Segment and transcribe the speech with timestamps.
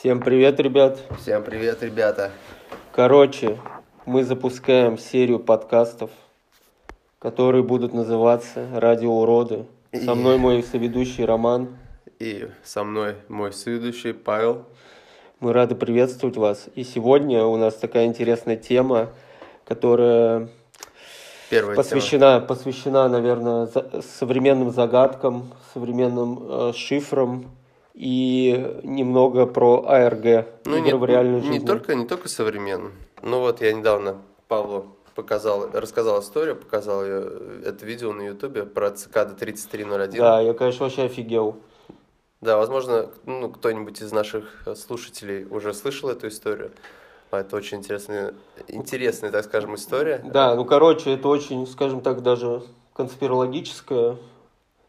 [0.00, 0.98] Всем привет, ребят.
[1.20, 2.30] Всем привет, ребята.
[2.90, 3.58] Короче,
[4.06, 6.10] мы запускаем серию подкастов,
[7.18, 9.66] которые будут называться «Радио уроды».
[9.92, 11.76] Со мной мой соведущий Роман.
[12.18, 14.64] И со мной мой следующий Павел.
[15.38, 16.70] Мы рады приветствовать вас.
[16.74, 19.10] И сегодня у нас такая интересная тема,
[19.66, 20.48] которая
[21.50, 27.44] Первая посвящена, посвящена, наверное, за- современным загадкам, современным э, шифрам
[27.94, 30.46] и немного про АРГ.
[30.64, 31.66] Ну, игры в реальной не жизни.
[31.66, 32.92] только, не только современным.
[33.22, 38.90] Ну вот я недавно Павлу показал, рассказал историю, показал ее, это видео на ютубе про
[38.90, 40.18] цикады 3301.
[40.18, 41.56] Да, я, конечно, вообще офигел.
[42.40, 46.70] Да, возможно, ну, кто-нибудь из наших слушателей уже слышал эту историю.
[47.30, 48.34] Это очень интересная,
[48.66, 50.22] интересная, так скажем, история.
[50.24, 52.62] Да, ну, короче, это очень, скажем так, даже
[52.94, 54.16] конспирологическая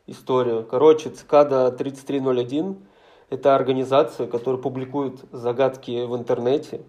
[0.07, 0.63] история.
[0.63, 2.77] Короче, цикада 3301–
[3.31, 6.81] это организация, которая публикует загадки в интернете.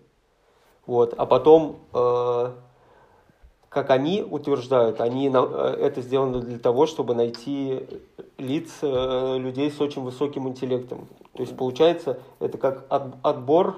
[0.87, 2.51] Вот, а потом, э,
[3.68, 7.87] как они утверждают, они на- э, это сделано для того, чтобы найти
[8.38, 11.07] лица э, людей с очень высоким интеллектом.
[11.32, 13.77] То есть, получается, это как от- отбор,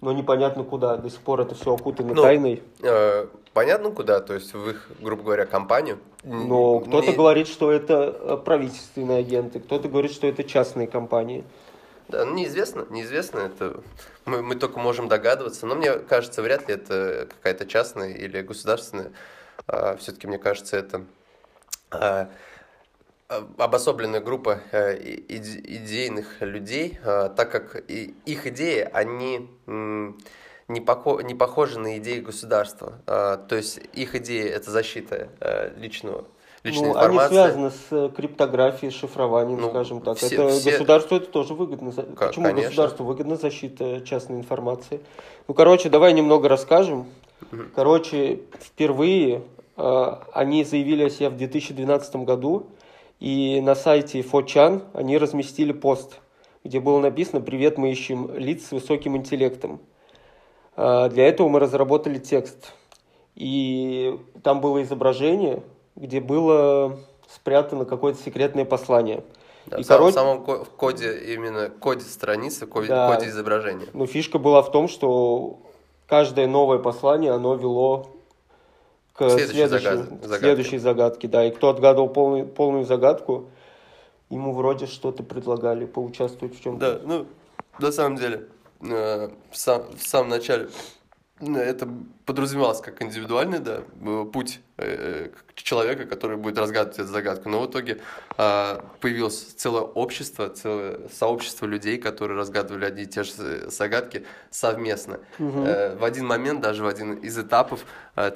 [0.00, 0.96] но непонятно куда.
[0.96, 2.62] До сих пор это все окутано Ну, тайной.
[2.82, 4.20] Э, понятно, куда?
[4.20, 5.98] То есть в их, грубо говоря, компанию.
[6.24, 11.44] Но кто-то не- говорит, что это э, правительственные агенты, кто-то говорит, что это частные компании.
[12.08, 13.80] Да, ну, неизвестно, неизвестно, это
[14.24, 19.12] мы, мы только можем догадываться, но мне кажется, вряд ли это какая-то частная или государственная.
[19.98, 21.04] все-таки, мне кажется, это
[21.90, 22.30] а, а,
[23.58, 24.96] обособленная группа э,
[25.28, 33.00] идейных людей, а, так как их идеи, они не, поко- не похожи на идеи государства.
[33.06, 36.24] То есть их идеи– это защита э, личного,
[36.64, 37.34] личной ну, они информации.
[37.34, 40.16] связаны с э, криптографией, шифрованием, Ну, скажем так.
[40.18, 41.90] все- это все- государству это тоже выгодно.
[41.92, 42.68] За- Ка- Почему конечно.
[42.68, 45.00] государству выгодна защита частной информации?
[45.48, 47.06] Ну, короче, давай немного расскажем.
[47.50, 47.70] Мгм.
[47.74, 49.42] Короче, впервые
[49.76, 52.66] э, они заявили о себе в 2012 году,
[53.20, 56.20] и на сайте 4chan они разместили пост,
[56.64, 59.80] где было написано «Привет, мы ищем лиц с высоким интеллектом».
[60.76, 62.72] Э, Для этого мы разработали текст.
[63.34, 65.62] И там было изображение,
[65.96, 66.98] где было
[67.28, 69.22] спрятано какое-то секретное послание.
[69.66, 70.44] Да, И в, сам- короче- в самом
[70.76, 73.14] коде, именно коде страницы, коде, Да.
[73.14, 73.86] коде изображения.
[73.92, 75.60] Но фишка была в том, что
[76.06, 78.08] каждое новое послание, оно вело
[79.20, 81.28] к Следующей следующей, загад- следующей загадке.
[81.28, 83.50] Да, и кто отгадывал полную, полную загадку,
[84.30, 86.94] ему вроде что-то предлагали поучаствовать в чем-то.
[86.94, 87.26] Да, ну,
[87.78, 88.48] на самом деле,
[88.80, 90.68] э, в, сам- в самом начале
[91.40, 91.88] это
[92.26, 97.48] подразумевалось как индивидуальный, да, э, путь э, человека, который будет разгадывать эту загадку.
[97.48, 98.00] Но в итоге
[98.36, 105.20] э, появилось целое общество, целое сообщество людей, которые разгадывали одни и те же загадки совместно.
[105.38, 107.84] Э, В один момент, даже в один из этапов,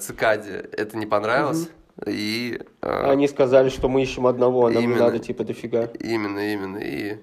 [0.01, 1.69] цикаде это не понравилось.
[2.07, 5.05] И э, Они сказали, что мы ищем одного, а нам Именно.
[5.05, 5.85] надо типа дофига.
[6.01, 6.79] Именно, именно.
[6.79, 7.19] И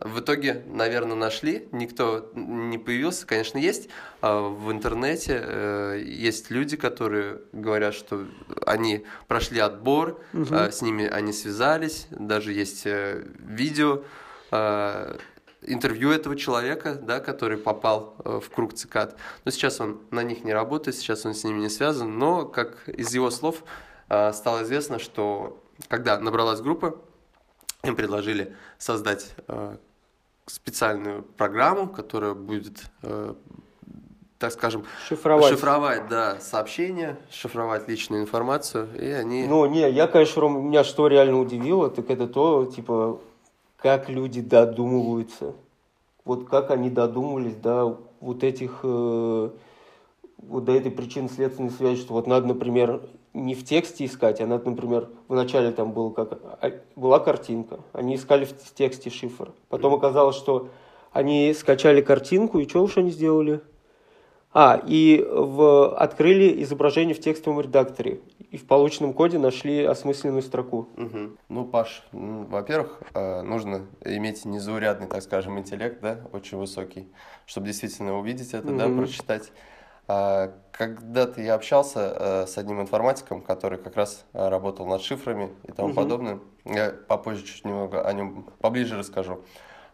[0.00, 1.68] в итоге, наверное, нашли.
[1.72, 3.26] Никто не появился.
[3.26, 3.88] Конечно, есть
[4.20, 5.40] а, в интернете.
[5.42, 8.26] э, Есть люди, которые говорят, что
[8.66, 10.20] они прошли отбор,
[10.50, 12.06] а, с ними они связались.
[12.10, 14.02] Даже есть э, видео,
[15.62, 19.16] интервью этого человека, да, который попал в круг цикад.
[19.44, 22.18] Но сейчас он на них не работает, сейчас он с ними не связан.
[22.18, 23.62] Но, как из его слов,
[24.06, 26.96] стало известно, что когда набралась группа,
[27.82, 29.76] им предложили создать э,
[30.50, 33.34] специальную программу, которая будет, э,
[34.38, 35.50] так скажем, Шифровать.
[35.50, 39.46] шифровать да, сообщения, шифровать личную информацию, и они...
[39.46, 43.20] Ну, не, я, конечно, Ром, меня что реально удивило, так это то, типа,
[43.76, 45.54] как люди додумываются.
[46.24, 49.50] Вот как они додумались до вот этих, э,
[50.38, 53.00] вот до этой причинно-следственной связи, что вот надо, например,
[53.34, 58.16] не в тексте искать, а надо, например, вначале там был как, а, была картинка, они
[58.16, 59.52] искали в тексте шифр.
[59.68, 60.68] Потом оказалось, что
[61.12, 63.60] они скачали картинку, и что уж они сделали?
[64.52, 68.20] А, и в, открыли изображение в текстовом редакторе.
[68.50, 70.88] И в полученном коде нашли осмысленную строку.
[70.96, 71.36] Мгм.
[71.50, 77.08] Ну, Паш, м, во-первых, э, нужно иметь незаурядный, так скажем, интеллект, да, очень высокий,
[77.44, 78.98] чтобы действительно увидеть это, да, Мгм.
[78.98, 79.52] прочитать.
[80.08, 85.50] А, Когда-то я общался э, с одним информатиком, который как раз э, работал над шифрами
[85.64, 85.96] и тому Мгм.
[85.96, 86.38] подобное.
[86.64, 89.44] Я попозже чуть немного о нем поближе расскажу.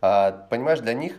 [0.01, 1.17] А, Понимаешь, для них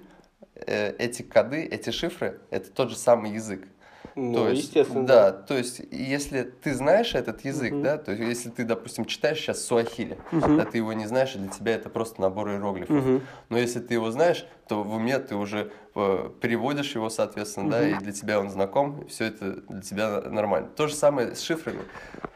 [0.55, 3.67] э, эти коды, эти шифры– это тот же самый язык.
[4.15, 7.83] Ну, то есть, естественно, да, то есть, если ты знаешь этот язык, Мгм.
[7.83, 10.57] да, то есть, если ты, допустим, читаешь сейчас суахили, Мгм.
[10.57, 12.95] да, ты его не знаешь, и для тебя это просто набор иероглифов.
[12.95, 13.21] Мгм.
[13.49, 17.87] Но если ты его знаешь, то в уме ты уже э, переводишь его, соответственно, да,
[17.87, 20.69] и для тебя он знаком, и все это для тебя нормально.
[20.69, 21.81] То же самое с шифрами.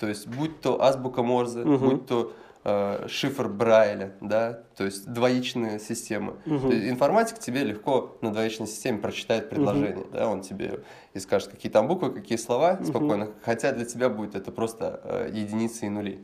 [0.02, 1.78] То есть, будь то азбука Морзе, Мгм.
[1.80, 2.34] будь то
[2.70, 6.36] э, шифр Брайля, да, то есть двоичные системы.
[6.46, 6.68] Мгм.
[6.70, 10.82] То есть информатик тебе легко на двоичной системе прочитает предложение, да, он тебе
[11.14, 12.86] и скажет, какие там буквы, какие слова Мгм.
[12.86, 16.20] спокойно, хотя для тебя будет это просто э, единицы и нули.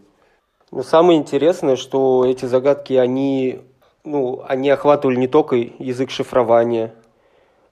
[0.71, 3.61] Но самое интересное, что эти загадки, они,
[4.03, 6.93] ну, они охватывали не только язык шифрования,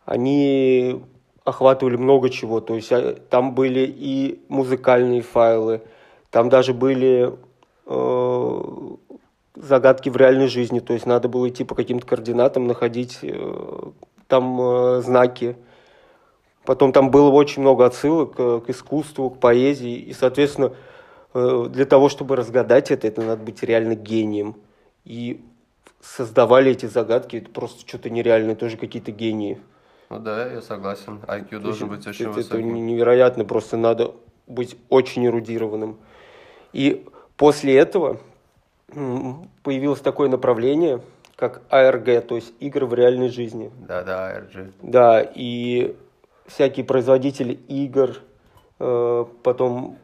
[0.05, 1.01] они
[1.43, 2.61] охватывали много чего.
[2.61, 5.81] То есть а, там были и музыкальные файлы,
[6.29, 7.35] там даже были э,
[9.55, 10.79] загадки в реальной жизни.
[10.79, 13.91] То есть надо было идти по каким-то координатам, находить э,
[14.27, 15.55] там э, знаки.
[16.65, 19.95] Потом там было очень много отсылок э, к искусству, к поэзии.
[19.97, 20.73] И, соответственно,
[21.33, 24.55] э, для того, чтобы разгадать это, это надо быть реально гением.
[25.05, 25.43] И
[26.01, 29.59] создавали эти загадки, это просто что-то нереальное, тоже какие-то гении.
[30.09, 31.19] Ну да, я согласен.
[31.27, 32.73] IQ То должен быть это- очень это, высоким.
[32.73, 34.13] не- невероятно, просто надо
[34.47, 35.97] быть очень эрудированным.
[36.73, 37.05] И
[37.37, 38.17] после этого
[39.63, 41.01] появилось такое направление,
[41.35, 43.71] как ARG, то есть игры в реальной жизни.
[43.87, 44.71] Да, да, RG.
[44.81, 45.95] Да, и
[46.45, 48.17] всякие производители игр,
[48.79, 49.97] э, потом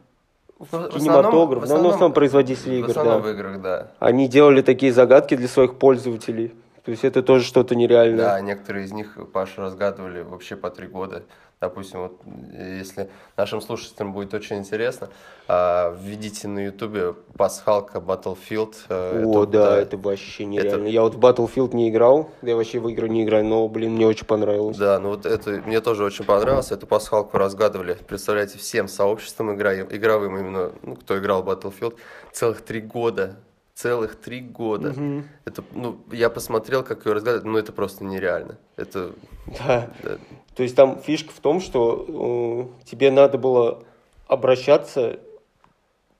[0.58, 3.28] Ну, в основном- кинематограф, в ну, ну, в основном производители В игр, основном да.
[3.28, 3.90] в играх, да.
[4.00, 6.52] Они делали такие загадки для своих пользователей.
[6.84, 8.24] То есть это тоже что-то нереальное.
[8.24, 11.22] Да, некоторые из них, Паша, разгадывали вообще по три года.
[11.64, 12.20] Допустим, вот
[12.54, 15.10] э, если нашим слушателям будет очень интересно,
[15.46, 18.76] а, введите на ютубе пасхалка Battlefield.
[18.88, 20.86] э, О, это- да, это вообще нереально.
[20.86, 24.06] Я вот в Battlefield не играл, я вообще в игры не играю, но, блин, мне
[24.06, 24.78] очень понравилось.
[24.78, 26.72] Да, ну вот это мне тоже очень понравилось.
[26.72, 31.94] Эту пасхалку разгадывали, представляете, всем сообществом игра- игровым, именно, ну, кто играл в Battlefield,
[32.32, 33.36] целых три года.
[33.80, 34.90] Целых три года.
[34.90, 35.24] Мгм.
[35.46, 38.58] Это, ну, я посмотрел, как ее разгадывать, ну, это просто нереально.
[38.76, 39.12] Это,
[39.58, 39.90] Да.
[40.02, 40.18] да,
[40.54, 43.82] То есть там фишка в том, что э, тебе надо было
[44.26, 45.18] обращаться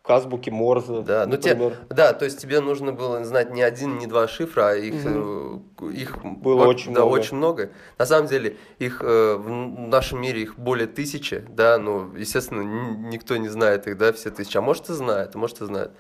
[0.00, 1.76] к азбуке Морзе, Да, ну те, например.
[1.90, 5.58] да, то есть тебе нужно было знать не один, не два шифра, а их, э,
[5.92, 7.12] их Было во- очень да, много.
[7.12, 7.70] очень много.
[7.98, 9.48] На самом деле их э, в
[9.86, 14.56] нашем мире их более тысячи, да, ну естественно никто не знает их, да, все тысячи,
[14.56, 15.90] а может и знает, а может и знает.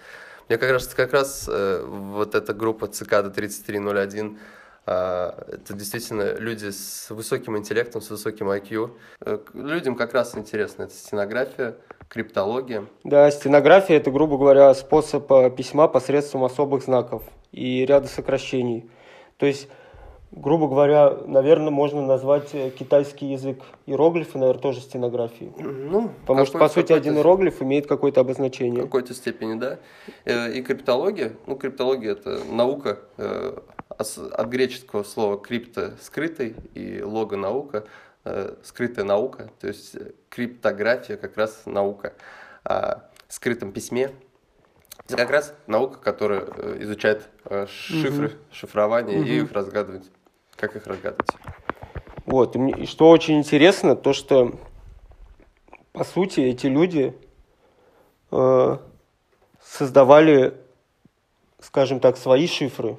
[0.50, 4.36] Мне как раз как раз э, вот эта группа Цикада 3301
[4.84, 8.90] а, это действительно люди с высоким интеллектом, с высоким IQ.
[9.20, 11.76] Э, Людям как раз интересно это стенография,
[12.08, 12.86] криптология.
[13.04, 17.22] Да, стенография это, грубо говоря, способ э, письма посредством особых знаков
[17.52, 18.90] и ряда сокращений.
[19.36, 19.68] То есть,
[20.32, 25.52] грубо говоря, наверное, можно назвать э, китайский язык иероглифы, наверное, тоже стенографией.
[25.58, 28.82] Ну, Потому что, по сути, один иероглиф имеет какое-то В обозначение.
[28.82, 29.78] какой-то степени, да.
[30.24, 33.58] Э, И криптология, ну, криптология это наука э,
[33.98, 37.84] от греческого слова крипто скрытый и лого наука,
[38.62, 39.96] скрытая наука, то есть
[40.28, 42.12] криптография как раз наука
[42.64, 44.10] о скрытом письме.
[45.06, 46.44] Это как раз наука, которая
[46.80, 47.28] изучает
[47.66, 49.44] шифры, шифрование и Мгм.
[49.46, 50.10] их разгадывать.
[50.60, 51.30] Как их разгадывать?
[52.26, 54.52] Вот, и, мне- и что очень интересно, то что,
[55.92, 57.14] по сути, эти люди
[58.30, 58.76] э,
[59.64, 60.54] создавали,
[61.60, 62.98] скажем так, свои шифры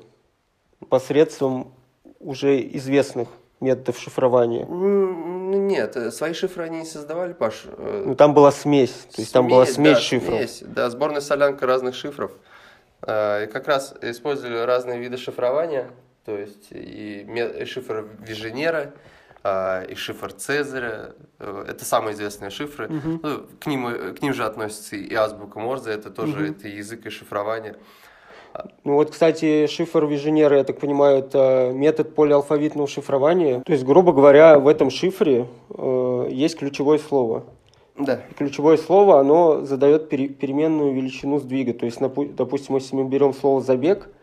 [0.90, 1.72] посредством
[2.19, 3.30] уже известных
[3.60, 4.66] методов шифрования.
[4.66, 7.64] Нет, э, свои шифры они не создавали, Паш.
[7.68, 10.38] Э, Ну, там была смесь, то есть там была смесь да, шифров.
[10.38, 12.31] смесь, да, сборная солянка разных шифров.
[13.04, 15.90] А, И как раз использовали разные виды шифрования,
[16.25, 17.25] то есть и
[17.61, 18.94] и шифр Виженера,
[19.44, 21.13] а, и шифр Цезаря.
[21.40, 22.87] Э, Это самые известные шифры.
[22.90, 23.19] Мгм.
[23.23, 26.51] Ну, к, ним, э, к ним же относится и азбука Морзе, это тоже Мгм.
[26.51, 27.75] это язык и шифрование.
[28.83, 33.61] Ну вот, кстати, шифр Виженера, я так понимаю, это метод полиалфавитного шифрования.
[33.61, 37.45] То есть, грубо говоря, в этом шифре э, есть ключевое слово.
[37.97, 38.19] Да.
[38.37, 41.73] Ключевое слово, оно задает пере- переменную величину сдвига.
[41.73, 41.99] То есть,
[42.35, 44.20] допустим, если мы берем слово «забег», а,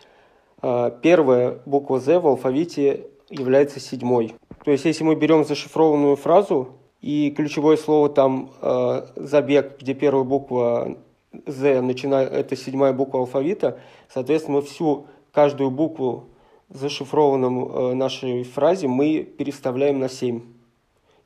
[0.60, 4.34] первая буква «з» в алфавите является седьмой.
[4.64, 6.68] То есть, если мы берем зашифрованную фразу,
[7.00, 10.98] и ключевое слово там а, «забег», где первая буква
[11.46, 13.78] «з» начинает, это седьмая буква алфавита,
[14.12, 16.24] соответственно, мы всю, каждую букву
[16.68, 20.42] в зашифрованном э, нашей фразе мы переставляем на 7.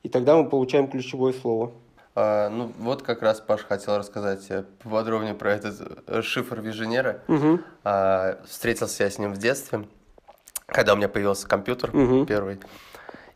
[0.03, 1.71] И тогда мы получаем ключевое слово.
[2.15, 7.21] А, ну, вот как раз Паш хотел рассказать э, поподробнее про этот э, шифр Виженера.
[7.27, 7.63] Мгм.
[7.83, 9.87] А, Встретился я с ним в детстве,
[10.67, 12.25] когда у меня появился компьютер Мгм.
[12.27, 12.59] первый.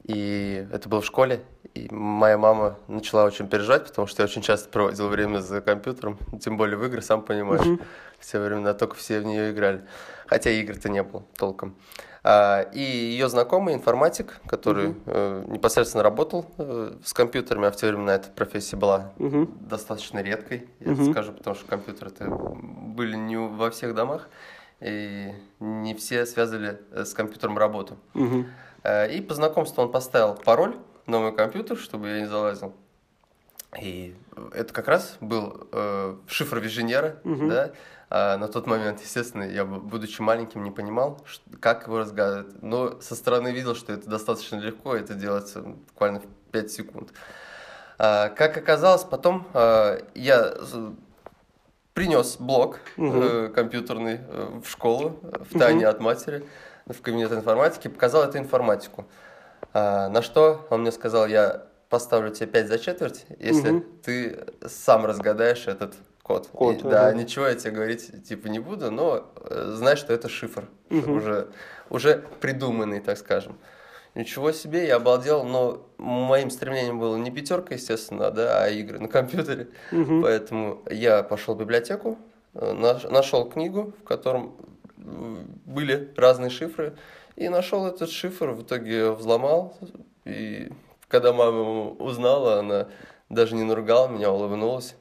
[0.03, 1.41] И это было в школе,
[1.73, 6.17] и моя мама начала очень переживать, потому что я очень часто проводил время за компьютером,
[6.39, 7.65] тем более в игры, сам понимаешь.
[7.65, 7.83] Mm-hmm.
[8.19, 9.81] В те времена только все в нее играли.
[10.27, 11.75] Хотя игр-то не было толком.
[12.23, 15.53] А, и ее знакомый информатик, который угу.
[15.53, 19.49] непосредственно работал э, с компьютерами, а в те времена эта профессия была угу.
[19.61, 21.11] достаточно редкой, я угу.
[21.11, 24.29] скажу, потому что компьютеры были не во всех домах,
[24.81, 27.97] и не все связывали э, с компьютером работу.
[28.13, 28.45] Угу.
[29.11, 30.75] И по знакомству он поставил пароль
[31.07, 32.73] на мой компьютер, чтобы я не залазил.
[33.81, 34.15] И
[34.53, 37.47] это как раз был э, шифр Виженера, угу.
[37.47, 37.71] да,
[38.09, 41.25] а на тот момент, естественно, я, будучи маленьким, не понимал,
[41.59, 42.61] как его разгадывать.
[42.61, 47.11] Но со стороны видел, что это достаточно легко, это делается буквально в 5 секунд.
[47.97, 50.55] А, как оказалось, потом а, я
[51.93, 53.23] принес блок угу.
[53.23, 55.95] э, компьютерный э, в школу, в тайне угу.
[55.95, 56.47] от матери,
[56.85, 59.05] в кабинет информатики, показал эту информатику.
[59.73, 63.85] А, на что он мне сказал, я поставлю тебе 5 за четверть, если угу.
[64.03, 65.95] ты сам разгадаешь этот
[66.27, 66.49] код.
[66.51, 70.27] код и, да, ничего я тебе говорить типа не буду, но э, знай, что это
[70.27, 71.13] шифр угу.
[71.13, 71.47] уже
[71.89, 73.57] уже придуманный, так скажем.
[74.13, 79.07] Ничего себе, я обалдел, но моим стремлением было не пятерка, естественно, да, а игры на
[79.07, 79.69] компьютере.
[79.91, 80.21] Угу.
[80.23, 82.17] Поэтому я пошел в библиотеку,
[82.53, 84.55] э, нашел книгу, в котором
[84.97, 86.97] были разные шифры,
[87.35, 89.77] и нашел этот шифр, в итоге взломал,
[90.25, 90.69] и
[91.07, 92.87] когда мама узнала, она
[93.29, 94.95] даже не наругала меня, улыбнулась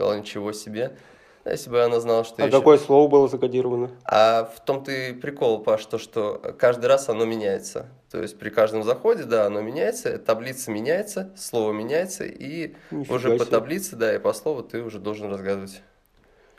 [0.00, 0.96] сказала, ничего себе.
[1.44, 2.42] Если бы она знала, что...
[2.42, 2.56] А еще...
[2.56, 3.90] какое слово было закодировано?
[4.04, 7.88] А в том-то и прикол, Паш, то, что каждый раз оно меняется.
[8.10, 13.28] То есть при каждом заходе, да, оно меняется, таблица меняется, слово меняется, и Нифига уже
[13.28, 13.38] себе.
[13.38, 15.82] по таблице, да, и по слову ты уже должен разгадывать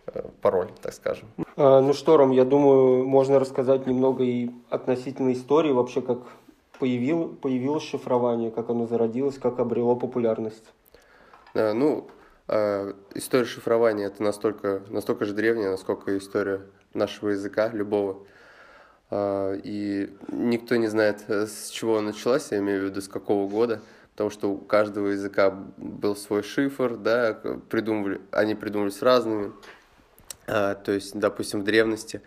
[0.07, 1.29] э, пароль, так скажем.
[1.57, 6.19] А, ну что, Ром, я думаю, можно рассказать немного и относительно истории, вообще как
[6.79, 10.65] появил, появилось шифрование, как оно зародилось, как обрело популярность.
[11.53, 12.20] Да, ну, а,
[13.15, 16.61] история шифрования это настолько, настолько же древняя, насколько история
[16.93, 18.25] нашего языка, любого.
[19.09, 23.49] А, и никто не знает, с чего она началась, я имею в виду, с какого
[23.49, 23.81] года,
[24.11, 27.33] потому что у каждого языка был свой шифр, да,
[27.69, 29.53] придумывали, они придумывались разными.
[30.47, 32.21] А, то есть, допустим, в древности,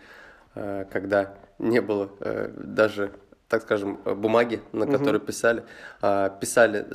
[0.53, 3.11] когда не было э, даже
[3.55, 5.27] так скажем, бумаги, на которой угу.
[5.27, 5.63] писали,
[6.01, 6.85] а, писали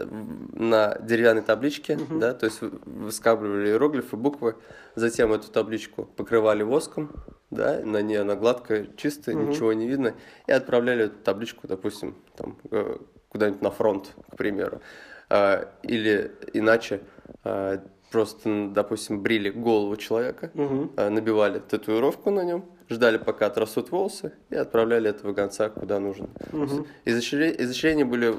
[0.53, 2.19] на деревянной табличке, угу.
[2.19, 4.57] да, то есть выскабливали иероглифы, буквы,
[4.95, 7.11] затем эту табличку покрывали воском,
[7.51, 9.47] да, на ней она гладкая, чистая, угу.
[9.47, 10.15] ничего не видно,
[10.47, 12.97] и отправляли эту табличку, допустим, там, э,
[13.31, 14.83] куда-нибудь на фронт, к примеру.
[15.31, 17.01] А, или иначе
[17.43, 20.91] а, просто, допустим, брили голову человека, угу.
[20.97, 26.29] набивали татуировку на нем, ждали, пока отрастут волосы, и отправляли этого гонца куда нужно.
[26.53, 26.87] Угу.
[27.05, 28.35] Изощрения, изощрения были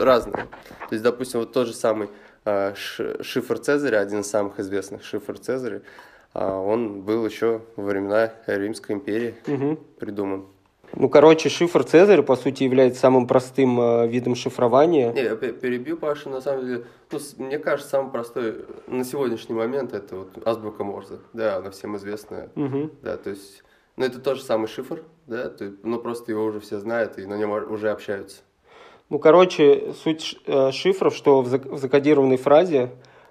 [0.00, 0.46] разные.
[0.88, 2.08] То есть, допустим, вот тот же самый
[2.44, 5.82] э, шифр Цезаря, один из самых известных шифр Цезаря,
[6.34, 9.78] э, он был еще во времена Римской империи угу.
[9.98, 10.46] придуман.
[10.96, 15.12] Ну, короче, шифр Цезаря, по сути, является самым простым э, видом шифрования.
[15.12, 19.92] Не, я перебью, Паша, на самом деле, ну, мне кажется, самый простой на сегодняшний момент
[19.92, 21.18] это вот азбука Морзе.
[21.32, 22.50] Да, она всем известная.
[22.54, 22.90] Угу.
[23.02, 23.63] Да, то есть
[23.96, 27.26] но это тот же самый шифр, да, ты, ну просто его уже все знают и
[27.26, 28.42] на нем уже общаются.
[29.10, 32.90] Ну, короче, суть э, шифров, что в закодированной фразе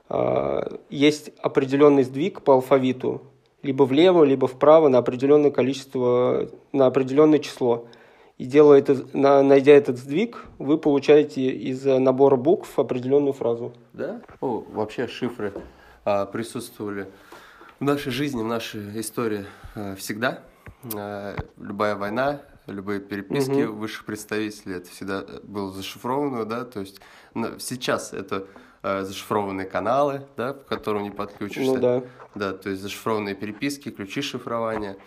[0.09, 3.23] э, есть определенный сдвиг по алфавиту,
[3.63, 7.87] либо влево, либо вправо на определенное количество, на определенное число.
[8.37, 13.73] И делая это, найдя этот сдвиг, вы получаете из набора букв определенную фразу.
[13.93, 14.21] Да?
[14.41, 15.53] О, вообще шифры
[16.03, 17.07] а, присутствовали
[17.79, 20.43] в нашей жизни, в нашей истории а, всегда.
[20.93, 23.77] Э, любая война, любые переписки угу.
[23.77, 26.99] высших представителей, это всегда было зашифровано, да, то есть
[27.33, 28.47] ну, сейчас это
[28.81, 31.73] э, зашифрованные каналы, да, к которым не подключишься.
[31.73, 32.03] Ну, да.
[32.35, 34.97] Да, то есть зашифрованные переписки, ключи шифрования.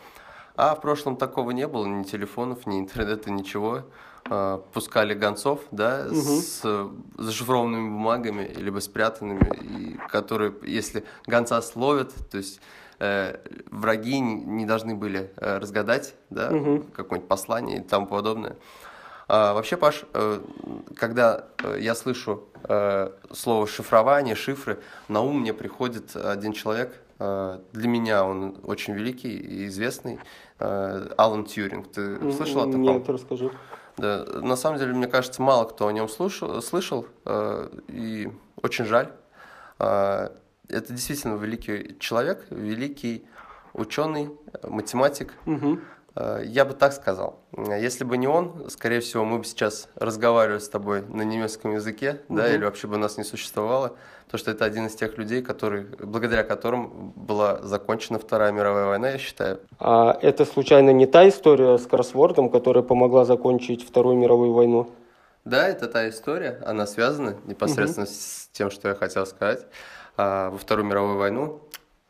[0.55, 3.85] А в прошлом такого не было, ни телефонов, ни интернета, ничего.
[4.31, 6.17] Э, пускали гонцов, да, угу.
[6.17, 12.61] с зашифрованными бумагами, либо спрятанными, и которые, если гонца словят, то есть
[12.99, 13.37] э,
[13.71, 16.85] враги не должны были э, разгадать да, угу.
[16.95, 18.57] какое-нибудь послание и тому подобное.
[19.29, 20.41] А, вообще, Паш, э,
[20.97, 27.59] когда э, я слышу э, слово шифрование, шифры, на ум мне приходит один человек, э,
[27.73, 30.21] для меня он очень великий и известный,
[30.61, 31.91] э, Алан Тьюринг.
[31.91, 32.83] Ты слышал о таком?
[32.83, 33.51] Нет, расскажи.
[33.97, 38.31] Да, на самом деле, мне кажется, мало кто о нем слышал, слышал э, и
[38.63, 39.11] очень жаль.
[39.81, 40.29] Э,
[40.69, 43.27] это действительно великий человек, великий
[43.73, 44.31] ученый,
[44.63, 45.35] математик.
[45.47, 45.79] Угу.
[46.17, 47.41] Э, я бы так сказал.
[47.57, 52.23] Если бы не он, скорее всего, мы бы сейчас разговаривали с тобой на немецком языке,
[52.29, 52.39] угу.
[52.39, 53.97] да, или вообще бы нас не существовало.
[54.31, 59.11] То, что это один из тех людей, который, благодаря которым была закончена Вторая мировая война,
[59.11, 59.61] я считаю.
[59.79, 64.91] А это случайно не та история с кроссвордом, которая помогла закончить Вторую мировую войну?
[65.45, 68.13] Да, это та история, она связана непосредственно угу.
[68.13, 69.65] с тем, что я хотел сказать.
[70.17, 71.61] А, во Вторую мировую войну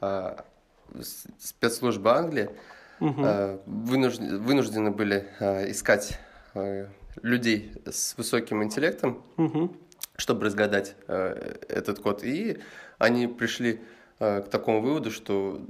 [0.01, 0.45] а,
[1.39, 2.51] спецслужбы Англии
[3.01, 3.61] угу.
[3.67, 5.29] вынуждены, вынуждены были
[5.69, 6.19] искать
[7.23, 9.77] людей с высоким интеллектом, угу.
[10.17, 12.23] чтобы разгадать этот код.
[12.23, 12.59] И
[12.99, 13.83] они пришли
[14.19, 15.61] к такому выводу, что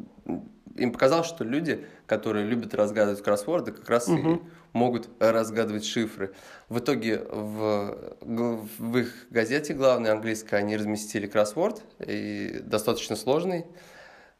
[0.77, 4.19] им показалось, что люди, которые любят разгадывать кроссворды, как раз угу.
[4.19, 4.41] и
[4.77, 6.33] могут разгадывать шифры.
[6.69, 13.67] В итоге в, в их газете главной английской они разместили кроссворд, и достаточно сложный,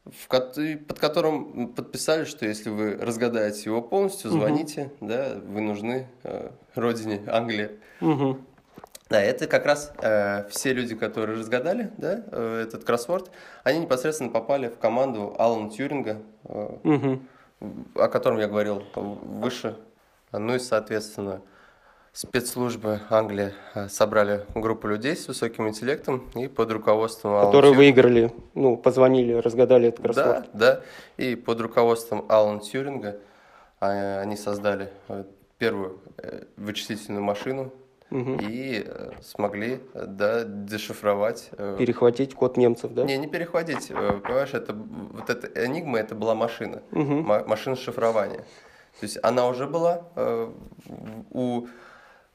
[0.05, 5.07] в, под которым подписали, что если вы разгадаете его полностью, звоните, угу.
[5.09, 7.71] да, вы нужны э, родине Англии.
[8.01, 8.37] Угу.
[9.09, 13.31] Да, это как раз э, все люди, которые разгадали да, э, этот кроссворд,
[13.63, 17.19] они непосредственно попали в команду Алана Тьюринга, э, угу.
[17.95, 19.77] о котором я говорил выше.
[20.31, 21.41] Ну и, соответственно,
[22.17, 28.01] спецслужбы Англии э, собрали группу людей с высоким интеллектом и под руководством Алана Которые Тюринга,
[28.01, 30.49] выиграли, ну, позвонили, разгадали этот кроссворд.
[30.53, 30.81] Да,
[31.17, 31.23] да.
[31.23, 33.19] И под руководством Алана Тьюринга
[33.79, 35.25] а, они создали э,
[35.59, 37.71] первую э, вычислительную машину
[38.09, 38.37] угу.
[38.41, 38.83] и
[39.21, 41.51] смогли да, дешифровать.
[41.77, 43.03] Перехватить код немцев, да?
[43.03, 43.89] Не, не перехватить.
[43.89, 47.21] Понимаешь, это, вот эта энигма, это была машина, угу.
[47.21, 48.43] машина шифрования.
[48.99, 50.51] То есть она уже была э,
[51.31, 51.67] у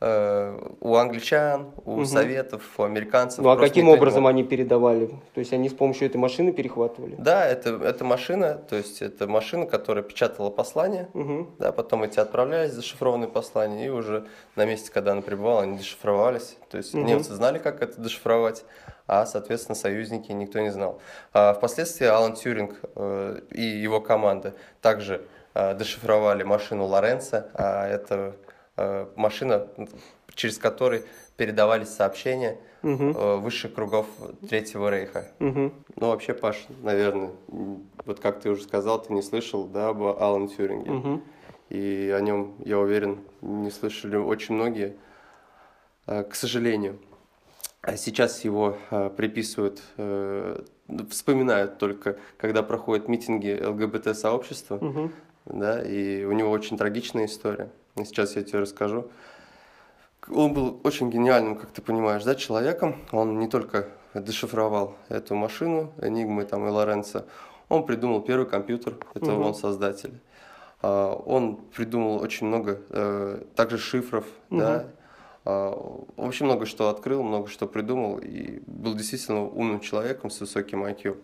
[0.04, 2.04] Э, у англичан, у угу.
[2.06, 3.38] советов, у американцев.
[3.44, 5.06] Ну а каким образом они передавали?
[5.32, 7.14] То есть они с помощью этой машины перехватывали?
[7.18, 11.50] Да, это, это машина, то есть это машина, которая печатала послания, угу.
[11.60, 14.26] да, потом эти отправлялись, зашифрованные послания, и уже
[14.56, 16.56] на месте, когда она пребывала, они дешифровались.
[16.68, 17.04] То есть угу.
[17.04, 18.64] немцы знали, как это дешифровать,
[19.06, 21.00] а, соответственно, союзники никто не знал.
[21.32, 25.24] А впоследствии Алан Тьюринг э, и его команда также
[25.54, 28.34] дешифровали машину Лоренца, а это
[28.76, 29.68] Э, машина,
[30.34, 31.04] через которой
[31.36, 33.12] передавались сообщения угу.
[33.38, 34.06] высших кругов
[34.48, 35.28] Третьего Рейха.
[35.40, 35.72] Угу.
[35.96, 40.48] Ну, вообще, Паш, наверное, вот как ты уже сказал, ты не слышал да, об Алан
[40.48, 40.90] Тюринге.
[40.90, 41.22] Угу.
[41.68, 44.96] И о нем, я уверен, не слышали очень многие,
[46.06, 46.98] э, к сожалению.
[47.82, 48.78] А сейчас его
[49.16, 49.82] приписывают,
[51.10, 55.10] вспоминают только, когда проходят митинги ЛГБТ-сообщества, угу.
[55.44, 57.70] Да, и у него очень трагичная история.
[57.96, 59.10] Сейчас я тебе расскажу.
[60.28, 62.96] Он был очень гениальным, как ты понимаешь, да, человеком.
[63.10, 67.26] Он не только дешифровал эту машину, Энигмы там, и Лоренца,
[67.68, 69.44] он придумал первый компьютер, это угу.
[69.44, 70.20] он создатель.
[70.82, 74.60] А, он придумал очень много э, также шифров, угу.
[74.60, 74.86] да,
[75.44, 75.70] а,
[76.16, 81.16] очень много что открыл, много что придумал и был действительно умным человеком с высоким IQ.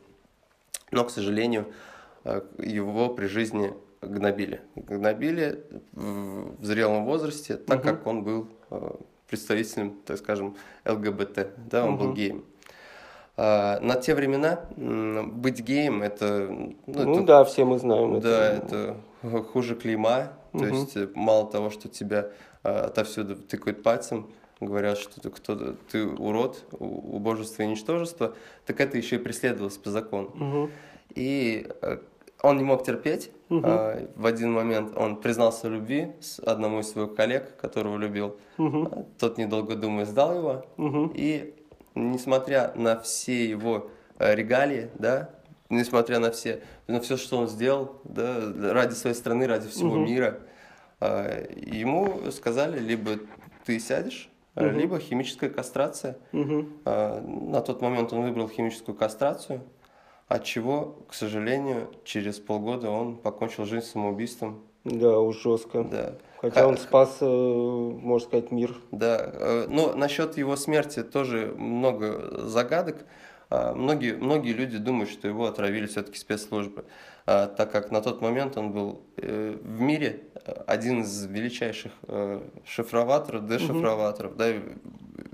[0.90, 1.66] Но, к сожалению,
[2.24, 4.60] э, его при жизни гнобили.
[4.76, 7.88] Гнобили в зрелом возрасте, так угу.
[7.88, 8.90] как он был э,
[9.28, 12.04] представителем, так скажем, ЛГБТ, да, он угу.
[12.04, 12.44] был геем.
[13.36, 16.48] А, на те времена быть геем это...
[16.48, 18.20] Ну, ну это, да, все мы знаем.
[18.20, 20.32] Да, это, это хуже клейма.
[20.52, 20.58] Угу.
[20.58, 22.30] То есть э, мало того, что тебя
[22.64, 28.34] а, отовсюду тыкают пальцем, говорят, что ты, кто, ты урод, убожество и ничтожество,
[28.66, 30.28] так это еще и преследовалось по закону.
[30.28, 30.70] Угу.
[31.14, 31.98] И э,
[32.42, 33.30] он не мог терпеть.
[33.50, 33.62] Угу.
[33.64, 38.36] А, в один момент он признался в любви с одному из своих коллег, которого любил.
[38.58, 39.06] Угу.
[39.18, 40.64] Тот, недолго думая, сдал его.
[40.76, 41.12] Угу.
[41.14, 41.54] И
[41.94, 45.30] несмотря на все его а, регалии, да,
[45.70, 50.00] несмотря на все, на все, что он сделал, да, ради своей страны, ради всего угу.
[50.00, 50.40] мира,
[51.00, 53.12] а, ему сказали, либо
[53.64, 54.66] ты сядешь, угу.
[54.66, 56.18] либо химическая кастрация.
[56.32, 56.66] Угу.
[56.84, 59.62] На тот момент он выбрал химическую кастрацию
[60.28, 64.62] от чего, к сожалению, через полгода он покончил жизнь самоубийством.
[64.84, 65.84] Да, уж жестко.
[65.84, 66.14] Да.
[66.40, 68.76] Хотя он спас, э, можно сказать, мир.
[68.92, 73.04] Да, э, но насчет его смерти тоже много загадок.
[73.50, 76.84] А, многие, многие люди думают, что его отравили все-таки спецслужбы,
[77.24, 80.24] а, так как на тот момент он был э, в мире
[80.66, 81.92] один из величайших
[82.64, 84.38] шифроваторов, дешифроваторов, угу.
[84.38, 84.52] да,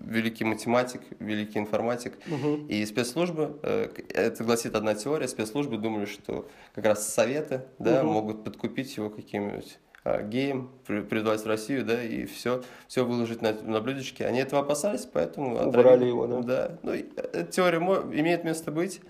[0.07, 2.15] великий математик, великий информатик.
[2.27, 2.67] Угу.
[2.69, 8.13] И спецслужбы, э, это гласит одна теория, спецслужбы думали, что как раз советы да, угу.
[8.13, 13.81] могут подкупить его каким-нибудь а, геем, в Россию, да, и все, все выложить на, на
[13.81, 14.27] блюдечке.
[14.27, 16.43] Они этого опасались, поэтому Убрали его, да?
[16.43, 16.79] Да.
[16.83, 19.01] Ну, эта теория имеет место быть.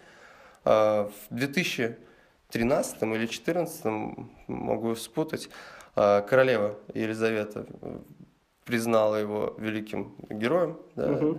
[0.64, 3.84] А, в 2013 или 2014,
[4.46, 5.50] могу спутать,
[5.96, 7.66] а, королева Елизавета
[8.64, 11.38] признала его великим героем, да, в-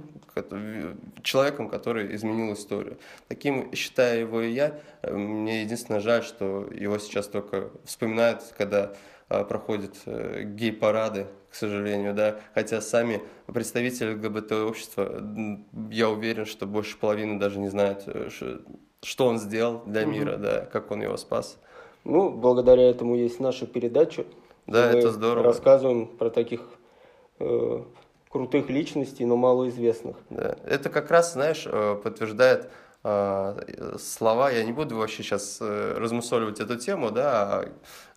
[1.23, 2.97] человеком, который изменил историю.
[3.27, 4.79] Таким считаю его и я.
[5.09, 8.93] Мне единственное жаль, что его сейчас только вспоминают, когда
[9.27, 12.41] а, проходят э, гей-парады, к сожалению, да.
[12.53, 15.19] Хотя сами представители ЛГБТ-общества,
[15.89, 18.29] я уверен, что больше половины даже не знают, э,
[19.01, 21.57] что он сделал для мира, да, как он его спас.
[22.03, 24.25] Ну, благодаря этому есть наша передача.
[24.67, 25.45] Да, Мы это здорово.
[25.45, 26.61] Рассказываем про таких
[27.39, 27.83] э,
[28.29, 30.17] крутых личностей, но малоизвестных.
[30.29, 30.57] Да.
[30.65, 32.69] Это как раз, знаешь, э, подтверждает
[33.03, 37.65] а, э, слова, я не буду вообще сейчас размусоливать эту тему, да,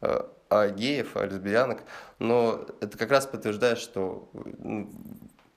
[0.00, 1.83] а, а геев, о лесбиянок,
[2.18, 4.31] но это как раз подтверждает, что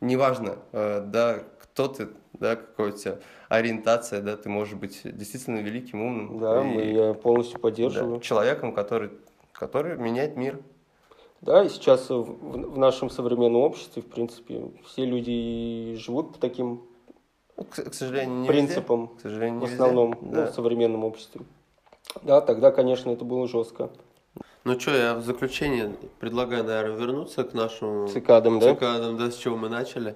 [0.02, 6.02] неважно, да, кто ты, да, какая у тебя ориентация, да, ты можешь быть действительно великим,
[6.02, 6.40] умным.
[6.40, 8.20] Да, и, я полностью да, поддерживаю.
[8.20, 9.12] человеком, который,
[9.54, 10.60] который меняет мир.
[11.42, 16.40] Да, и сейчас в, в- в нашем современном обществе, в принципе, все люди живут по
[16.40, 16.84] таким
[17.56, 18.52] К, к сожалению, не везде.
[18.54, 19.76] принципам, К сожалению, в не везде.
[19.84, 20.42] основном, Да.
[20.46, 21.42] ну, в современном обществе.
[22.22, 23.90] Да, тогда, конечно, это было жестко.
[24.64, 28.74] Ну что, я в заключение предлагаю, наверное, вернуться к нашему Цикадам, да?
[28.76, 30.16] цикадам, да, с чего мы начали.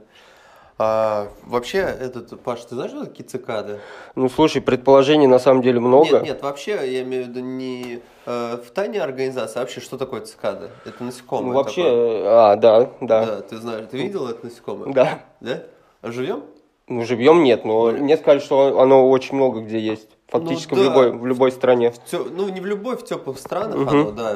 [0.77, 3.79] А, вообще, этот, Паш, ты знаешь, что такие цикады?
[4.15, 6.05] Ну, слушай, предположений на самом деле много.
[6.17, 9.97] Нет, нет, вообще, я имею в виду не э, в тайне организации, а вообще, что
[9.97, 10.71] такое цикады?
[10.83, 12.23] Это насекомое Ну, вообще, такое.
[12.51, 14.91] а, да, да, Да, ты знаешь, ты видел это насекомое?
[14.93, 15.19] да.
[15.39, 15.63] Да?
[16.01, 16.43] А живем?
[16.89, 20.09] Ну, живьем нет, но мне сказали, что оно очень много где есть.
[20.27, 20.89] Фактически Ну, в, да.
[20.89, 21.91] любой, в любой стране.
[21.91, 23.87] В тё- ну, не в любой, в теплых странах Мгм.
[23.89, 24.31] оно, да,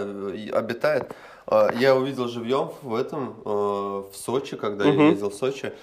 [0.58, 1.12] обитает.
[1.48, 5.10] А, Я увидел живьем в этом, э, в Сочи, когда я Мгм.
[5.10, 5.74] ездил в Сочи.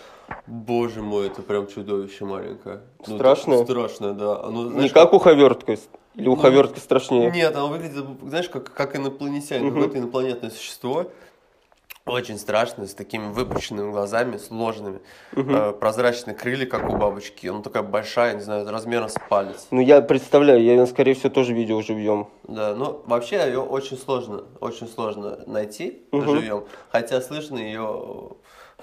[0.47, 2.81] Боже мой, это прям чудовище маленькое.
[3.07, 3.59] Ну, Страшное?
[3.59, 4.41] так Страшное, да.
[4.43, 7.31] Оно, Не знаешь, как уховертка, или Ну, уховертка страшнее.
[7.31, 9.75] Нет, оно выглядит, знаешь, как, как инопланетянин, Мгм.
[9.75, 11.07] какое-то инопланетное существо.
[12.07, 15.01] Очень страшное, с такими выпученными глазами, сложными.
[15.35, 17.49] Э, прозрачные крылья, как у бабочки.
[17.49, 19.67] Она такая большая, не знаю, размером с палец.
[19.73, 22.29] Ну, я представляю, я ее, скорее всего, тоже видел живьем.
[22.45, 26.29] Да, ну вообще ее очень сложно, очень сложно найти Мгм.
[26.37, 28.31] живьем, хотя слышно ее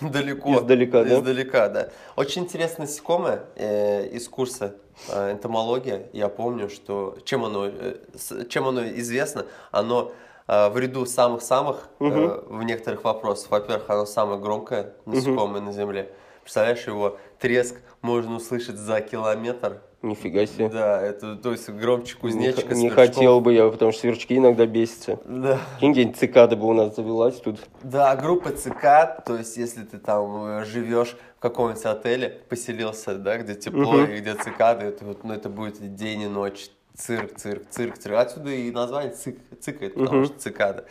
[0.01, 0.55] далеко.
[0.59, 1.15] Издалека, да?
[1.19, 1.89] Издалека, да.
[2.15, 4.75] Очень интересное насекомое э, из курса
[5.09, 6.07] э, энтомология.
[6.13, 7.95] Я помню, что чем оно, э,
[8.49, 10.11] чем оно известно, оно
[10.47, 12.57] э, в ряду самых-самых э, Мгм.
[12.59, 13.51] в некоторых вопросах.
[13.51, 16.11] Во-первых, оно самое громкое насекомое на Земле.
[16.41, 19.81] Представляешь, его треск можно услышать за километр.
[20.03, 20.67] Нифига себе.
[20.67, 22.75] Да, это то есть громче Не, кузнечика.
[22.75, 23.05] не сверчков.
[23.15, 25.17] хотел бы я, потому что сверчки иногда бесятся.
[25.23, 25.59] Да.
[25.75, 27.59] Какие-нибудь цикады бы у нас завелась тут.
[27.83, 33.37] Да, группа цикад, то есть если ты там э, живешь в каком-нибудь отеле, поселился, да,
[33.37, 34.11] где тепло Мгм.
[34.11, 38.15] и где цикады, это, вот, ну, это будет день и ночь, цирк, цирк, цирк, цирк.
[38.17, 40.25] Отсюда и название цик, цикает, потому Мгм.
[40.25, 40.83] что цикада.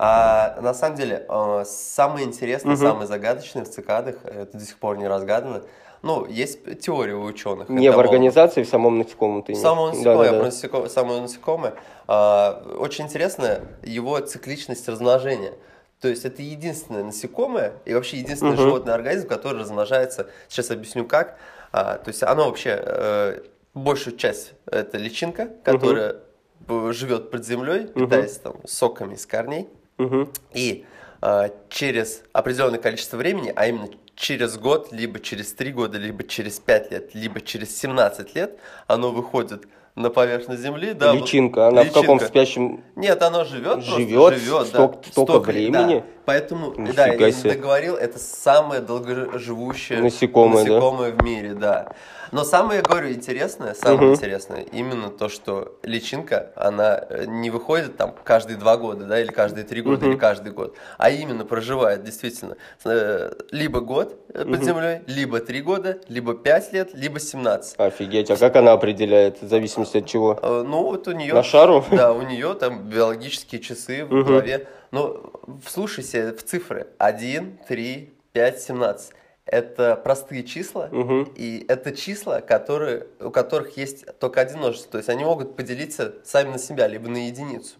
[0.00, 2.82] А, на самом деле, э, самое интересное, Мгм.
[2.82, 5.62] самое загадочное в цикадах, это до сих пор не разгадано.
[6.02, 7.68] Ну, есть теория у ученых.
[7.68, 9.62] Не в организации, в самом насекомом ты имеешь?
[9.62, 10.38] Самое Да, насекомое, да, я да.
[10.38, 11.74] про насеко- самое насекомое.
[12.06, 15.54] А, очень интересно его цикличность размножения.
[16.00, 18.62] То есть это единственное насекомое и вообще единственный Мгм.
[18.62, 20.28] животный организм, который размножается.
[20.48, 21.36] Сейчас объясню как.
[21.72, 23.40] А, то есть оно вообще э,
[23.74, 26.16] большую часть это личинка, которая
[26.60, 29.68] б- живет под землей, питаясь там соками из корней.
[29.98, 30.30] Мгм.
[30.54, 30.86] И
[31.20, 36.58] а, через определенное количество времени, а именно через год, либо через 3 года, либо через
[36.58, 39.66] 5 лет, либо через 17 лет, оно выходит
[39.98, 40.92] на поверхность Земли.
[40.94, 42.26] Да, Личинка, она в каком личинка.
[42.26, 42.84] спящем...
[42.96, 45.10] Нет, оно живет, Живет просто живет, столько- да.
[45.10, 45.52] столько да.
[45.52, 46.04] времени?
[46.24, 47.52] Поэтому, да, Нифига я не себе.
[47.52, 50.70] договорил, это самое долгоживущее Насекомое, да?
[50.72, 51.92] насекомое в мире, да.
[52.30, 54.12] Но самое, я говорю, интересное, самое Мгм.
[54.16, 59.28] интересное, именно то, что личинка, она э, не выходит там каждые два года, да, или
[59.28, 60.10] каждые три года, Мгм.
[60.12, 65.62] или каждый год, а именно проживает действительно э, либо год э, под землей, либо три
[65.62, 67.76] года, либо пять лет, либо 17.
[67.80, 69.48] Офигеть, а как она определяет, в
[69.88, 70.38] зависимости от чего?
[70.42, 71.34] Э, Ну, вот у нее...
[71.34, 71.84] На шару?
[71.90, 74.66] Да, у нее там биологические часы в голове.
[74.90, 75.32] Но
[75.64, 76.86] вслушайся в цифры.
[76.98, 79.12] 1, 3, 5, 17.
[79.50, 81.32] Это простые числа, Мгм.
[81.34, 84.92] и это числа, которые, у которых есть только один множество.
[84.92, 87.76] То есть они могут поделиться сами на себя, либо на единицу.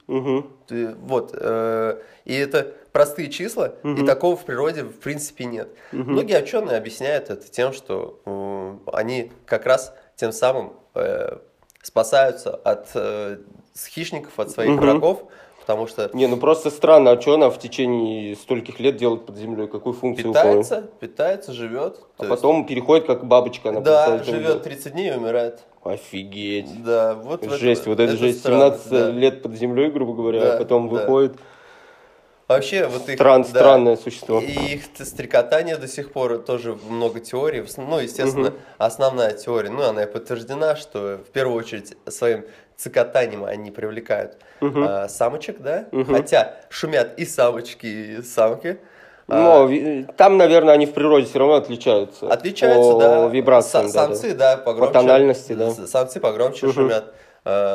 [0.66, 1.34] Ты- Вот.
[1.38, 4.06] э, И это простые числа, и Мгм.
[4.06, 5.68] такого в природе в принципе нет.
[5.92, 6.12] Мгм.
[6.12, 11.38] Многие ученые объясняют это тем, что э, они как раз тем самым э,
[11.88, 13.38] спасаются от э,
[13.94, 14.80] хищников, от своих Мгм.
[14.80, 15.22] врагов,
[15.60, 19.36] потому что Не, ну просто странно, а что она в течение стольких лет делает под
[19.38, 20.64] землей, какую функцию выполняет?
[20.66, 21.98] питается, питается, живет.
[22.18, 23.70] А потом переходит как бабочка.
[23.70, 25.60] Она да, живет 30 дней и умирает.
[25.82, 26.84] Офигеть.
[26.84, 28.40] Да, вот Жесть, этом- вот это, жесть.
[28.40, 29.10] странно, 17 да.
[29.10, 30.94] лет под землей, грубо говоря, Да, а потом да.
[30.96, 31.36] выходит.
[32.48, 33.16] Вообще, вот их...
[33.16, 34.40] Стран, да, Странное существо.
[34.40, 37.62] И их стрекотание до сих пор тоже много теорий.
[37.76, 43.70] Ну, естественно, основная теория, ну, она и подтверждена, что в первую очередь своим цикотанием они
[43.70, 44.82] привлекают Мгм.
[44.88, 45.86] а, самочек, да?
[45.92, 46.14] Мгм.
[46.14, 48.78] Хотя шумят и самочки, и самки.
[49.26, 52.32] Но А, там, наверное, они в природе все равно отличаются.
[52.32, 53.28] Отличаются, по да.
[53.28, 54.14] вибрациям, Са- да, да.
[54.14, 54.92] Самцы, да, погромче.
[54.94, 55.70] тональности, да.
[55.70, 56.74] С- Самцы погромче Мгм.
[56.74, 57.12] шумят, а,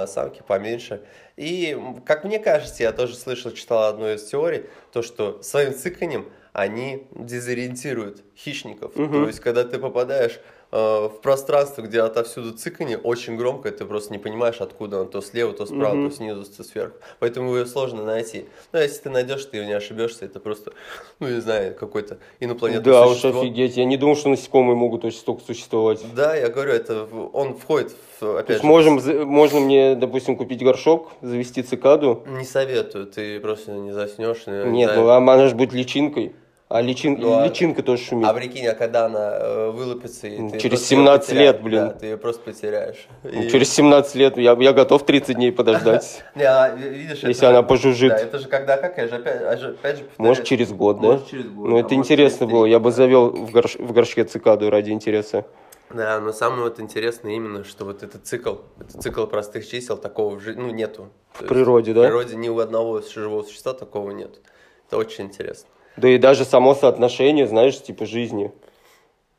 [0.07, 1.01] самки поменьше.
[1.35, 6.29] И, как мне кажется, я тоже слышал, читал одну из теорий, то, что своим цыканьем
[6.53, 8.95] они дезориентируют хищников.
[8.95, 9.23] Мгм.
[9.23, 10.39] То есть, когда ты попадаешь э,
[10.77, 15.53] в пространство, где отовсюду цыканье, очень громко, ты просто не понимаешь, откуда он, то слева,
[15.53, 16.09] то справа, Мгм.
[16.09, 16.95] то снизу, то сверху.
[17.19, 18.45] Поэтому ее сложно найти.
[18.71, 20.73] Но если ты найдешь, ты не ошибешься, это просто,
[21.19, 23.41] ну, не знаю, какой-то инопланетное Да уж, существо.
[23.41, 23.77] офигеть.
[23.77, 26.01] Я не думал, что насекомые могут очень столько существовать.
[26.15, 29.59] Да, я говорю, это в- он входит в, То опять есть же, можем, за- можно
[29.59, 32.23] мне, допустим, купить горшок, завести цикаду.
[32.25, 34.47] не советую, ты просто не заснешь.
[34.47, 35.01] не Нет, знаю.
[35.05, 36.35] ну а она же будет личинкой.
[36.69, 37.17] А личин...
[37.19, 38.27] Ну, а- личинка тоже шумит.
[38.27, 41.61] А прикинь, а когда она э, вылупится, и ты Через просто её 17 потеряешь, лет,
[41.63, 41.87] блин.
[41.87, 43.07] Да, ты ее просто потеряешь.
[43.23, 46.23] Ну, И- Через 17 лет я, я готов 30 дней подождать.
[46.35, 48.09] Не, а, ви- видишь, Если же- она пожужжит.
[48.09, 50.29] Да, это же когда, как я же опять, а же- опять же повторяю.
[50.29, 51.07] Может, через год, да?
[51.09, 51.67] Может, через год.
[51.69, 52.65] Ну, а это интересно было.
[52.65, 55.45] Я бы завел в, горш- в горшке цикаду ради интереса.
[55.91, 60.35] Да, но самое вот интересное именно, что вот этот цикл, это цикл простых чисел, такого
[60.37, 61.09] в жи- ну, нету.
[61.37, 62.01] То В природе, В да?
[62.03, 64.39] природе ни у одного живого существа такого нет.
[64.87, 65.67] Это очень интересно.
[65.97, 68.51] Да и даже само соотношение, знаешь, типа жизни.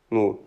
[0.09, 0.39] Ну,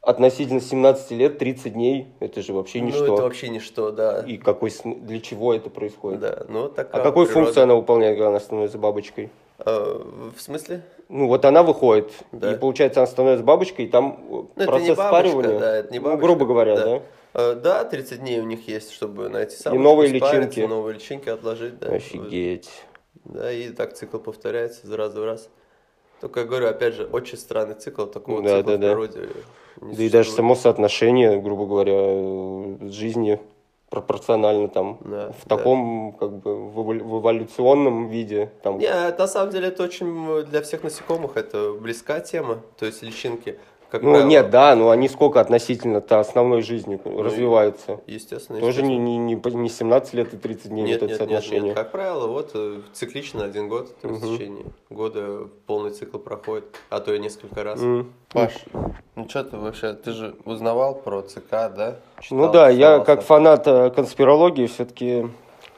[0.00, 3.04] относительно 17 лет, 30 дней, это же вообще Ну, ничто.
[3.14, 4.20] это вообще ничто, да.
[4.26, 6.20] И какой, для чего это происходит?
[6.20, 7.32] Да, ну вот А какую природа.
[7.46, 9.30] функцию она выполняет, когда она становится бабочкой?
[9.64, 10.00] Э,
[10.36, 10.82] в смысле?
[11.08, 12.52] Ну, вот она выходит, Да.
[12.52, 15.76] и получается, она становится бабочкой, и там э, Ну, это процесс не бабочка, спаривания, да,
[15.76, 16.26] это не ну, бабочка.
[16.26, 17.02] грубо говоря, да?
[17.34, 20.60] Э, Да, 30 дней у них есть, чтобы найти самочку, новые спариться, личинки.
[20.68, 21.88] новые личинки отложить, да.
[21.88, 22.70] Офигеть.
[23.24, 25.48] Да, и так цикл повторяется из раза в раз.
[26.20, 28.86] Только я говорю, опять же, очень странный цикл, такого Да, цикла да, в да.
[28.88, 29.28] природе
[29.80, 33.40] не Да и даже само соотношение, грубо говоря, э, жизни
[33.90, 35.56] пропорционально там Да, в да.
[35.56, 40.62] таком как бы в эволюционном виде там Не, на самом деле это очень э, для
[40.62, 43.58] всех насекомых это близкая тема, то есть личинки,
[43.92, 49.04] как ну правило, нет да но они сколько относительно-то основной жизни развиваются естественно, тоже естественно.
[49.04, 51.40] не, не, не, по- не 17 лет и 30 дней Нет, вот это нет, нет,
[51.42, 51.74] соотношение нет.
[51.76, 56.64] Как правило, вот э, циклично один год, то есть в течение года полный цикл проходит,
[56.88, 57.82] а то и несколько раз.
[57.82, 58.14] М.
[58.30, 58.54] Паш,
[59.14, 61.98] ну что ты вообще, ты же узнавал про ЦК, да?
[62.30, 65.28] ну Читал, да я как фанат э, конспирологии все-таки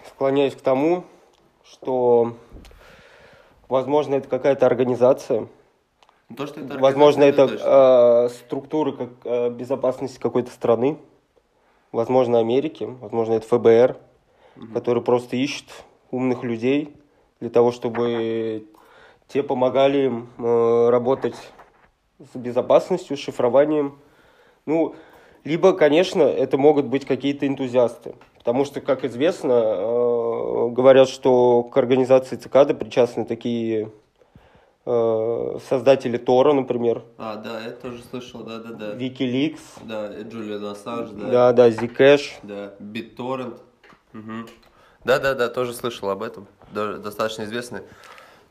[0.07, 1.03] склоняюсь к тому
[1.65, 2.35] что
[3.69, 5.49] возможно это какая-то организация Ну,
[6.37, 7.65] То, что это Возможно, это точно.
[7.65, 10.99] э, структуры как, э, безопасности какой-то страны,
[11.93, 13.97] возможно, Америки, возможно, это ФБР,
[14.73, 15.67] которые просто ищут
[16.11, 16.95] умных людей
[17.41, 18.67] для того, чтобы
[19.29, 21.37] те помогали им э, работать
[22.19, 23.99] с безопасностью, с шифрованием.
[24.67, 24.95] Ну,
[25.45, 28.15] либо, конечно, это могут быть какие-то энтузиасты.
[28.39, 33.91] Потому что, как известно, э, говорят, что к организации цикады причастны такие
[34.85, 38.95] создатели Тора, например, А, да, я тоже слышал, да-да-да.
[38.95, 41.31] Wikileaks, Да, Джулиан Ассанж, да.
[41.31, 42.33] да, да, Zcash.
[42.43, 43.59] Да, BitTorrent.
[44.13, 44.47] Мгм.
[45.05, 46.47] Да-да-да, тоже слышал об этом.
[46.73, 47.85] Даже достаточно известные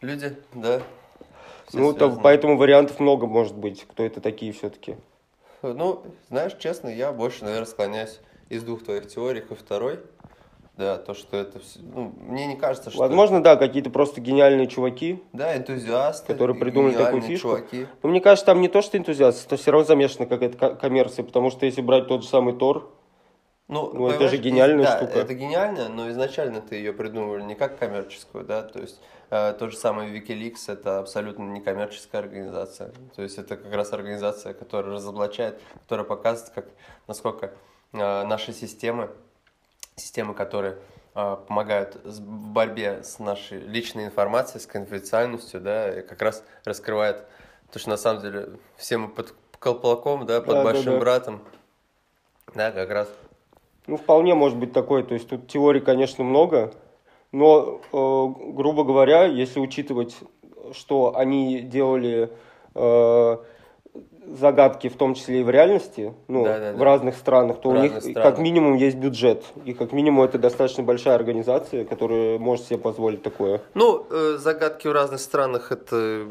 [0.01, 0.81] люди, да.
[1.67, 2.21] Все Ну, связаны.
[2.21, 4.97] поэтому вариантов много может быть, кто это такие все-таки.
[5.61, 8.19] Ну, знаешь, честно, я больше, наверное, склоняюсь
[8.49, 9.99] из двух твоих теорий ко второй.
[10.75, 11.79] Да, то, что это все...
[11.81, 12.97] Ну, мне не кажется, что...
[12.99, 15.21] Возможно, да, какие-то просто гениальные чуваки.
[15.31, 16.33] Да, энтузиасты.
[16.33, 17.49] Которые придумали такую фишку.
[17.49, 17.87] чуваки.
[18.01, 21.23] Но мне кажется, там не то, что энтузиасты, это все равно замешана какая-то ко- коммерция,
[21.23, 22.89] потому что если брать тот же самый Тор,
[23.67, 25.19] Ну, Ну, это же гениальная да, штука.
[25.19, 29.69] это гениально, но изначально ты ее придумывали не как коммерческую, да, то есть э, то
[29.69, 34.95] же самое Wikileaks это абсолютно не коммерческая организация, то есть это как раз организация, которая
[34.95, 36.65] разоблачает, которая показывает, как,
[37.07, 37.53] насколько
[37.93, 39.09] э, наши системы,
[39.95, 40.77] системы, которые
[41.15, 47.25] э, помогают в борьбе с нашей личной информацией, с конфиденциальностью, да, и как раз раскрывает
[47.71, 50.99] то, что на самом деле все мы под колпаком, да, под Да, да, большим да.
[50.99, 51.41] братом,
[52.53, 53.07] да, как раз
[53.87, 55.03] ну, вполне может быть такое.
[55.03, 56.73] То есть тут теорий, конечно, много,
[57.31, 60.15] но, э, грубо говоря, если учитывать,
[60.71, 62.29] что они делали
[62.75, 63.37] э,
[64.27, 66.83] загадки, в том числе и в реальности, ну, Да, да, в да.
[66.85, 68.39] разных странах, то В у них разных как странах.
[68.39, 69.43] минимум есть бюджет.
[69.65, 73.61] И как минимум это достаточно большая организация, которая может себе позволить такое.
[73.73, 76.25] Ну, э, загадки в разных странах, это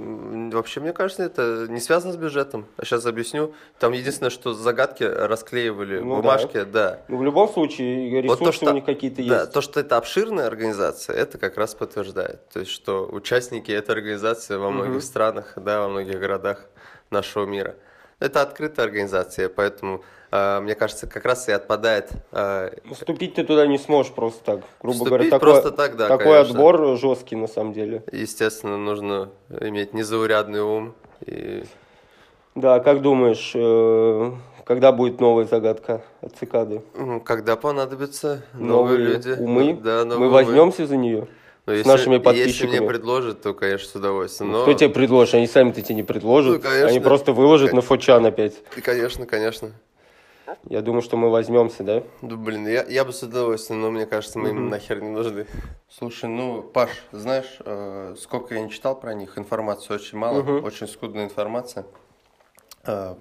[0.52, 2.66] вообще, мне кажется, это не связано с бюджетом.
[2.76, 3.52] А сейчас объясню.
[3.78, 7.00] Там единственное, что загадки расклеивали Ну бумажки, да.
[7.09, 9.52] Ну, в любом случае, Вот ресурсы то, что- у них какие-то Да, есть.
[9.52, 12.48] то, что это обширная организация, это как раз подтверждает.
[12.52, 15.00] То есть, что участники этой организации во многих Мгм.
[15.02, 16.66] странах, да, во многих городах
[17.12, 17.77] нашего мира.
[18.18, 23.66] Это открытая организация, поэтому, э, мне кажется, как раз и отпадает э, Вступить ты туда
[23.66, 24.61] не сможешь просто так.
[24.81, 26.55] Грубо Вступить говоря, такой, просто так, да, такой конечно.
[26.55, 28.05] отбор жесткий на самом деле.
[28.12, 30.94] Естественно, нужно иметь незаурядный ум.
[31.27, 31.64] И...
[32.55, 34.31] Да, как думаешь, э,
[34.64, 36.83] когда будет новая загадка от цикады?
[37.25, 39.31] Когда понадобятся новые, люди.
[39.38, 39.79] умы?
[39.83, 40.35] Да, новые Мы умы.
[40.35, 41.27] возьмемся за нее?
[41.64, 42.79] Ну, с если, нашими Если подписчиками.
[42.81, 44.51] мне предложат, то, конечно, с удовольствием.
[44.51, 44.62] Но...
[44.62, 45.37] Кто тебе предложит?
[45.37, 46.55] Они сами-то тебе не предложат.
[46.55, 46.88] Ну, конечно.
[46.88, 48.55] Они просто выложат на фочан опять.
[48.77, 49.70] И, Конечно, конечно.
[50.68, 52.03] Я думаю, что мы возьмемся, да?
[52.20, 55.46] Да, блин, я, я бы с удовольствием, но мне кажется, мы им нахер не нужны.
[55.88, 60.64] Слушай, ну, Паш, знаешь, э, сколько я не читал про них, информации очень мало, Мгм.
[60.64, 61.87] очень скудная информация.
[62.85, 63.14] Э,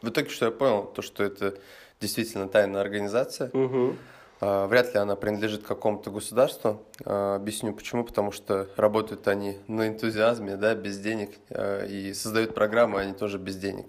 [0.00, 1.54] в итоге, что я понял, то, что это
[2.00, 3.50] действительно тайная организация.
[3.52, 3.96] Мгм.
[4.42, 6.82] Э, Вряд ли она принадлежит какому-то государству.
[7.04, 8.02] Э, Объясню почему.
[8.04, 11.30] Потому что работают они на энтузиазме, да, без денег.
[11.50, 13.86] э, И создают программы, они тоже без денег.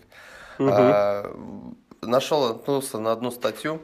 [0.60, 1.76] Мгм.
[2.02, 3.80] Нашел, наткнулся на одну статью.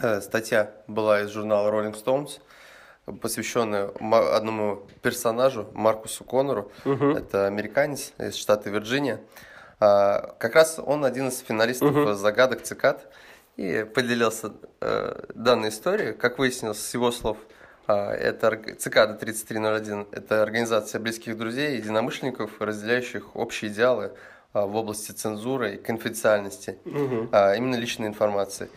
[0.00, 2.40] Э, Статья была из журнала Rolling Stones,
[3.20, 3.90] посвященная
[4.34, 6.70] одному персонажу, Маркусу Коннору.
[6.84, 7.16] Мгм.
[7.16, 9.20] Это американец из штата Вирджиния.
[9.80, 12.14] А, Как раз он один из финалистов Мгм.
[12.14, 13.06] загадок цикад
[13.56, 16.12] и поделился э, данной историей.
[16.12, 17.38] Как выяснилось с его слов,
[17.86, 24.12] а, это цикада 3301– это организация близких друзей, единомышленников, разделяющих общие идеалы
[24.52, 27.28] а, в области цензуры и конфиденциальности Мгм.
[27.32, 28.68] а, именно личной информации.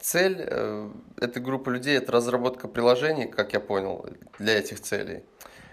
[0.00, 0.88] Цель э,
[1.20, 4.06] этой группы людей это разработка приложений, как я понял,
[4.38, 5.24] для этих целей.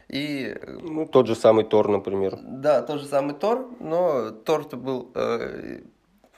[0.10, 2.38] И э, Ну, тот же самый Тор, например.
[2.42, 5.82] да, тот же самый Тор, но Тор-то был э,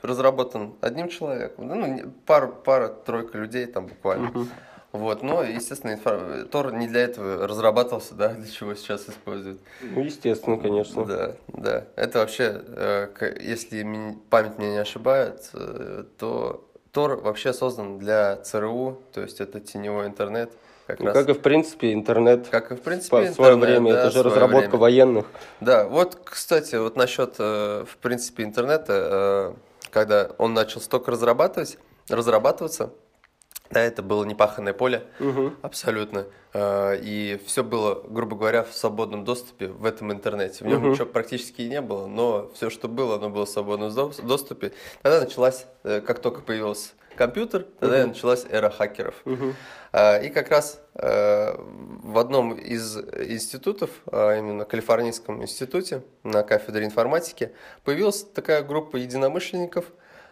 [0.01, 4.27] разработан одним человеком, ну, не- пара, пара-тройка людей там буквально.
[4.29, 4.49] Мгм.
[4.93, 9.59] Вот, но, естественно, инфо- Тор не для этого разрабатывался, да, для чего сейчас используют.
[9.81, 11.05] Ну, естественно, конечно.
[11.05, 11.83] Да, да.
[11.95, 19.01] Это вообще, э, если память меня не ошибает, э, то Тор вообще создан для ЦРУ,
[19.13, 20.51] то есть это теневой интернет.
[20.87, 21.15] Как Ну, раз.
[21.15, 22.47] как и в принципе интернет.
[22.47, 23.91] Как и в принципе в свое время.
[23.91, 24.79] да, Это же разработка время.
[24.81, 25.25] военных.
[25.59, 29.53] Да, вот, кстати, вот насчет, э, в принципе, интернета,
[29.91, 31.77] когда он начал столько разрабатывать,
[32.09, 32.93] разрабатываться,
[33.69, 35.55] да, это было непаханное поле, Мгм.
[35.61, 40.63] абсолютно, Э, и все было, грубо говоря, в свободном доступе в этом интернете.
[40.63, 40.91] В нем Мгм.
[40.93, 44.71] ничего практически не было, но все, что было, оно было в свободном дос- доступе.
[45.03, 48.09] Тогда началась, э, как только появился компьютер, тогда Мгм.
[48.09, 49.15] началась эра хакеров.
[49.91, 56.85] А, И как раз э, в одном из институтов, а именно Калифорнийском институте на кафедре
[56.85, 57.51] информатики,
[57.83, 59.85] появилась такая группа единомышленников,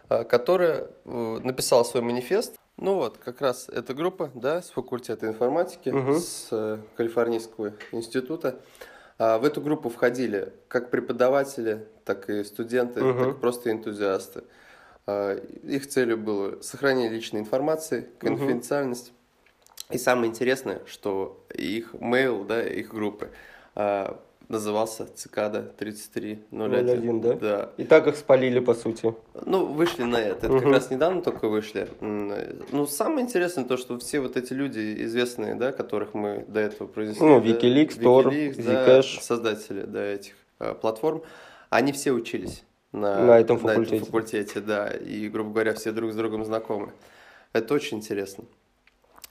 [0.08, 2.54] а, которая э, написала свой манифест.
[2.76, 6.14] Ну вот, как раз эта группа, да, с факультета информатики, Мгм.
[6.20, 8.56] с э, Калифорнийского института.
[9.18, 13.18] В эту группу входили как преподаватели, так и студенты, Мгм.
[13.18, 14.42] так и просто энтузиасты.
[15.06, 19.12] А, Их целью было сохранение личной информации, конфиденциальность.
[19.90, 23.30] И самое интересное, что их mail, да, их группы
[23.76, 26.42] а, назывался Цикада 3301.
[26.50, 27.32] 01, да?
[27.34, 27.70] Да.
[27.76, 29.14] И так их спалили, по сути.
[29.44, 30.46] Ну, вышли на это.
[30.46, 31.88] Это как раз недавно только вышли.
[32.00, 36.88] Ну, самое интересное то, что все вот эти люди известные, да, которых мы до этого
[36.88, 37.24] произнесли.
[37.24, 39.20] Ну, да, Wikileaks, Tor, Wikileaks, да, Zcash.
[39.20, 41.22] создатели, да, этих а, платформ,
[41.70, 44.04] они все учились на, На этом факультете.
[44.04, 46.92] факультете, да, и, грубо говоря, все друг с другом знакомы.
[47.52, 48.44] Это очень интересно.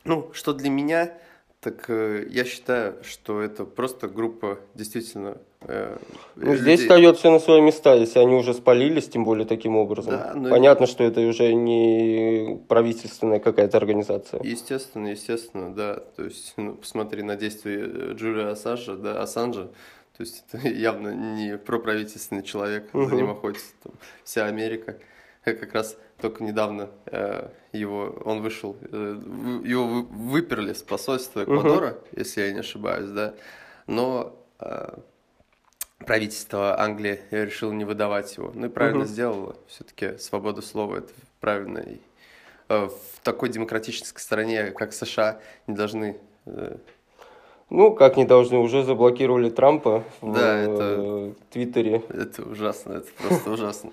[0.04, 1.14] Ну, что для меня,
[1.62, 5.98] так э, я считаю, что это просто группа действительно э,
[6.36, 6.78] Ну, здесь людей.
[6.78, 10.12] встает все на свои места, если они уже спалились, тем более таким образом.
[10.12, 14.42] Да, ну, Понятно, что это уже не правительственная какая-то организация.
[14.44, 15.96] Естественно, естественно, да.
[16.16, 19.70] То есть, ну, посмотри на действия Джулия Ассанжа, да, Ассанжа.
[20.18, 24.98] То есть, это явно не проправительственный человек, за ним охотится там вся Америка.
[25.44, 29.22] Э, Как раз только недавно э, его, он вышел, э,
[29.66, 33.34] его вы- выперли с посольства Эквадора, если я не ошибаюсь, да.
[33.88, 34.98] Но э,
[36.00, 38.52] правительство Англии решило не выдавать его.
[38.56, 39.08] Ну и правильно Мгм.
[39.08, 39.56] сделало.
[39.68, 41.80] Все-таки свобода слова это правильно.
[41.80, 42.00] И,
[42.70, 46.18] э, в такой демократической стране, как США, не должны.
[46.46, 46.78] э,
[47.70, 52.04] Ну, как не должны, уже заблокировали Трампа в Да, э, это- Твиттере.
[52.10, 53.92] Это ужасно, это просто ужасно.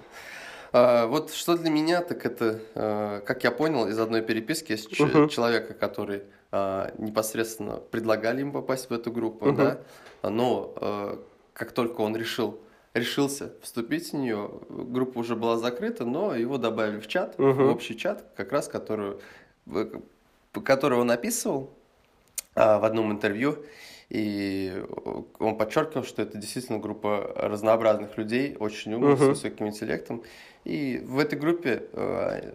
[0.73, 4.87] А, вот что для меня, так это, а, как я понял из одной переписки с
[4.87, 6.23] человека, который
[6.55, 9.79] а, непосредственно предлагали ему попасть в эту группу, да,
[10.23, 11.19] но
[11.55, 12.59] как только он решил,
[12.93, 17.97] решился вступить в нее, группа уже была закрыта, но его добавили в чат, в общий
[17.97, 19.21] чат, как раз которую,
[20.53, 21.71] который он описывал
[22.55, 23.65] в одном интервью,
[24.11, 24.85] и
[25.39, 29.31] он подчеркивал, что это действительно группа разнообразных людей, очень умных, с Мгм.
[29.31, 30.23] высоким интеллектом.
[30.65, 32.53] И в этой группе э,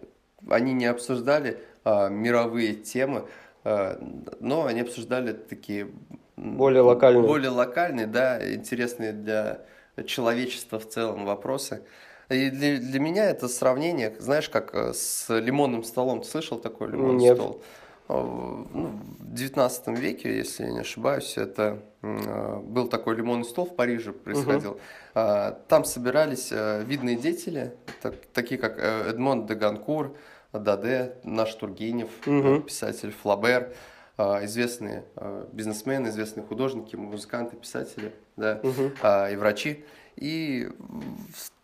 [0.48, 3.24] они не обсуждали а, мировые темы,
[3.64, 3.98] а,
[4.40, 5.88] но они обсуждали такие
[6.36, 7.26] Более локальные.
[7.26, 9.64] более локальные, да, интересные для
[10.06, 11.82] человечества в целом вопросы.
[12.28, 16.20] И для, для меня это сравнение, знаешь, как э, с лимонным столом.
[16.20, 17.36] Ты слышал такой лимонный Нет.
[17.36, 17.62] стол?
[17.62, 23.66] Э, ну, в 19 веке, если я не ошибаюсь, это э, был такой лимонный стол
[23.66, 24.80] в Париже происходил.
[25.14, 30.16] А, Там собирались видные деятели, так- такие как э, Эдмонд де Ганкур,
[30.52, 33.74] Даде, наш Тургенев, э, писатель Флабер,
[34.16, 35.04] известные
[35.52, 38.60] бизнесмены, известные художники, музыканты, писатели, да,
[39.00, 39.84] а, и врачи.
[40.16, 40.68] И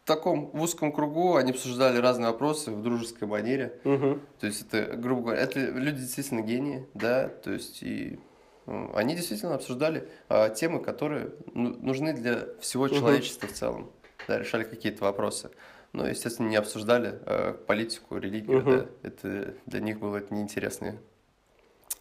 [0.04, 3.80] в таком в узком кругу они обсуждали разные вопросы в дружеской манере.
[3.84, 4.20] Мгм.
[4.38, 8.20] То есть это, грубо говоря, это люди действительно гении, да, то есть и
[8.66, 13.90] м, они действительно обсуждали а, темы, которые ну, нужны для всего человечества в целом,
[14.28, 15.50] да, решали какие-то вопросы.
[15.94, 18.70] Но, естественно, не обсуждали а, политику, религию, Мгм.
[18.70, 20.98] да, это для них было это неинтересно.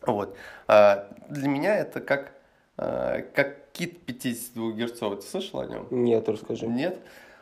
[0.05, 0.35] Вот.
[0.67, 2.33] А, для меня это как,
[2.75, 5.21] а, как кит 52 герцовый.
[5.21, 5.87] Ты слышал о нем?
[5.89, 6.67] Нет, расскажи.
[6.67, 6.99] Нет.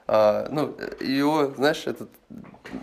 [0.07, 2.09] А, ну, его, знаешь, этот,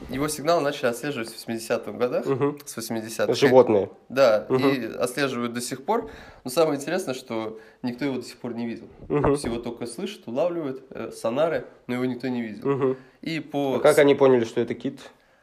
[0.08, 2.58] его сигнал начали отслеживать в 80-х годах, Мгм.
[2.64, 3.34] с 80-х.
[3.34, 3.90] Животные.
[4.08, 4.68] Да, Мгм.
[4.68, 6.10] и отслеживают до сих пор.
[6.44, 8.88] Но самое интересное, что никто его до сих пор не видел.
[9.08, 9.22] Мгм.
[9.22, 12.68] То есть его только слышат, улавливают, э, сонары, но его никто не видел.
[12.68, 12.96] Мгм.
[13.20, 13.76] И по...
[13.76, 15.00] А как они поняли, что это кит?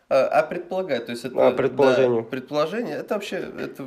[0.09, 1.47] А, а предполагают, то есть это...
[1.47, 2.21] А, предположение.
[2.21, 3.85] да, предположение, это вообще, это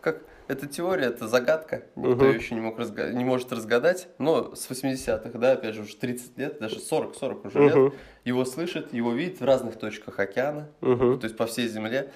[0.00, 0.20] как...
[0.48, 2.26] Это теория, это загадка, никто Мгм.
[2.26, 5.96] ее еще не, мог разга- не может разгадать, но с 80-х, да, опять же, уже
[5.96, 7.92] 30 лет, даже 40-40 уже лет, Мгм.
[8.24, 11.18] его слышат, его видят в разных точках океана, Мгм.
[11.18, 12.12] то есть по всей Земле,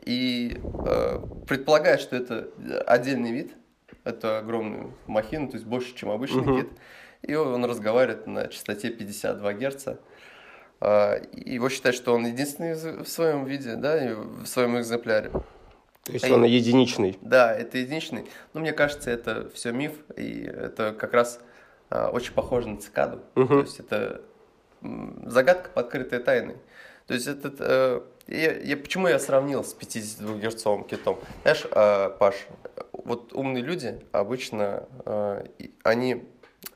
[0.00, 2.48] и э, предполагают, что это
[2.86, 3.52] отдельный вид,
[4.04, 6.56] это огромный махина, то есть больше, чем обычный Мгм.
[6.56, 6.68] кит,
[7.22, 9.98] и он разговаривает на частоте 52 Герца,
[10.80, 15.30] и его считают, что он единственный в своем виде, да, и в своем экземпляре.
[16.04, 17.18] То есть А он единичный.
[17.20, 18.26] Да, это единичный.
[18.54, 21.40] Но мне кажется, это все миф, и это как раз
[21.90, 23.20] а, очень похоже на цикаду.
[23.34, 23.48] Мгм.
[23.48, 24.22] То есть это
[25.26, 26.56] загадка, подкрытая тайной.
[27.06, 27.56] То есть этот...
[27.60, 31.18] э, я, я- почему я сравнил с 52-герцовым китом?
[31.42, 32.34] Знаешь, а, Паш,
[32.92, 34.86] вот умные люди обычно,
[35.58, 36.24] и- они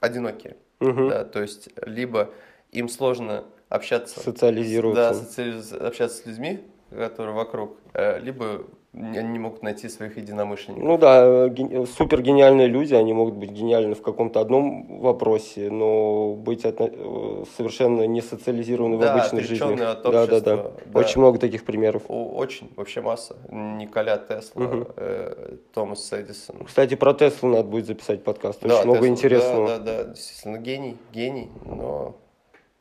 [0.01, 0.57] одинокие.
[0.81, 1.09] Мгм.
[1.11, 2.31] Да, то есть либо
[2.73, 5.15] им сложно общаться да, Социализироваться.
[5.25, 10.85] социализ- общаться с людьми, которые вокруг, э, либо они не могут найти своих единомышленников.
[10.85, 11.49] Ну да,
[11.87, 18.07] супер гениальные люди, они могут быть гениальны в каком-то одном вопросе, но быть отно- совершенно
[18.07, 19.83] не социализированы в Да, обычной жизни.
[19.83, 20.57] от да, да, да.
[20.85, 20.99] да.
[21.01, 22.03] Очень много таких примеров.
[22.09, 23.37] Очень, вообще масса.
[23.51, 24.87] Николя Тесла, Мгм.
[24.97, 26.65] э, Томас Эдисон.
[26.65, 28.63] Кстати, про Теслу надо будет записать подкаст.
[28.63, 29.67] Очень Да, много Тесла, интересного.
[29.69, 32.15] Да, да, да, действительно, гений, гений, но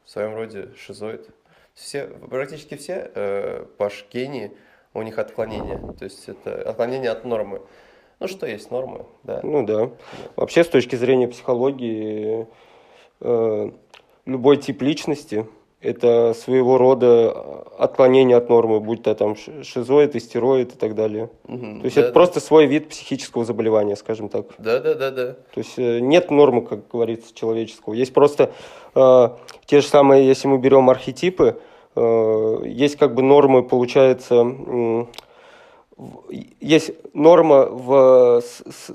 [0.03, 1.30] в своем роде шизоид.
[1.74, 4.51] Все, практически все, э, Паш, гении,
[4.93, 5.77] у них отклонения.
[5.97, 7.61] То есть это отклонение от нормы.
[8.19, 9.39] Ну, что есть нормы, да.
[9.43, 9.89] Ну да.
[10.35, 12.47] Вообще, с точки зрения психологии,
[13.19, 13.71] э,
[14.25, 15.47] любой тип личности–
[15.81, 17.31] это своего рода
[17.77, 21.29] отклонение от нормы, будь то там шизоид, истероид и так далее.
[21.47, 24.45] Мгм, То есть да, это просто свой вид психического заболевания, скажем так.
[24.59, 25.33] Да, да, да, да.
[25.33, 27.93] То есть э, нет нормы, как говорится, человеческого.
[27.93, 28.51] Есть просто
[28.93, 29.29] э,
[29.65, 31.59] те же самые, если мы берем архетипы,
[31.95, 35.07] есть как бы нормы, получается,
[36.59, 38.41] есть норма в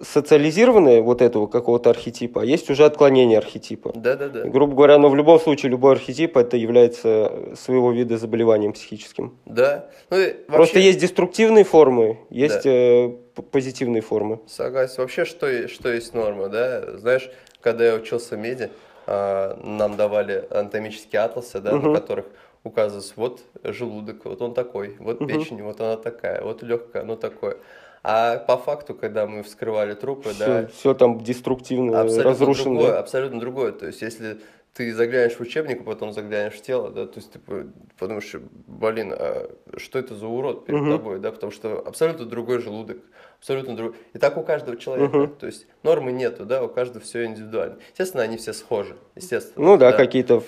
[0.03, 3.93] социализированная вот этого какого-то архетипа, а есть уже отклонение архетипа.
[3.95, 4.45] Да, да, да.
[4.45, 9.37] Грубо говоря, но в любом случае любой архетип это является своего вида заболеванием психическим.
[9.45, 9.87] Да.
[10.11, 14.41] Ну, и Просто вообще- есть деструктивные формы, есть э, п- позитивные формы.
[14.49, 14.97] Согласен.
[14.99, 16.99] Вообще, что, что есть норма, да?
[16.99, 17.31] Знаешь,
[17.61, 18.71] когда я учился в меди,
[19.07, 21.93] а, нам давали анатомические атласы, да, Мгм.
[21.93, 22.27] на которых
[22.67, 25.29] указывалось, вот желудок, вот он такой, вот Мгм.
[25.29, 27.57] печень, вот она такая, вот легкая, оно такое.
[28.03, 32.65] А по факту, когда мы вскрывали трупы, да, Все, там деструктивно, абсолютно разрушено.
[32.75, 33.73] другое, абсолютно другое.
[33.73, 34.39] То есть, если
[34.75, 37.67] ты заглянешь в учебник, а потом заглянешь в тело, да, то есть ты по-
[37.99, 38.33] подумаешь,
[38.67, 40.91] блин, а что это за урод перед Мгм.
[40.91, 42.99] тобой, да, потому что абсолютно другой желудок,
[43.41, 43.97] абсолютно другой.
[44.13, 45.17] И так у каждого человека.
[45.17, 45.35] Мгм.
[45.37, 47.79] То есть нормы нету, да, у каждого все индивидуально.
[47.91, 49.65] Естественно, они все схожи, естественно.
[49.65, 50.45] Ну да, какие-то ф-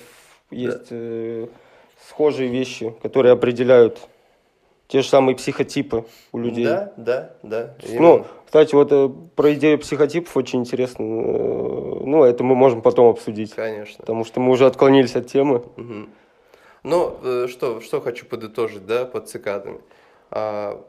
[0.51, 1.49] есть э,
[2.07, 4.01] схожие вещи, которые определяют
[4.89, 6.65] те же самые психотипы у людей.
[6.65, 7.75] Да, да, да.
[7.83, 8.27] Ну, именно.
[8.47, 11.03] кстати, вот э, про идею психотипов очень интересно.
[11.03, 13.99] Э, Ну, это мы можем потом обсудить, Конечно.
[14.01, 15.63] потому что мы уже отклонились от темы.
[15.77, 16.11] Мгм.
[16.85, 19.81] Ну, э, что, что хочу подытожить, да, под цикадами.
[20.31, 20.83] А,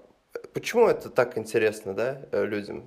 [0.53, 2.84] почему это так интересно, да, людям?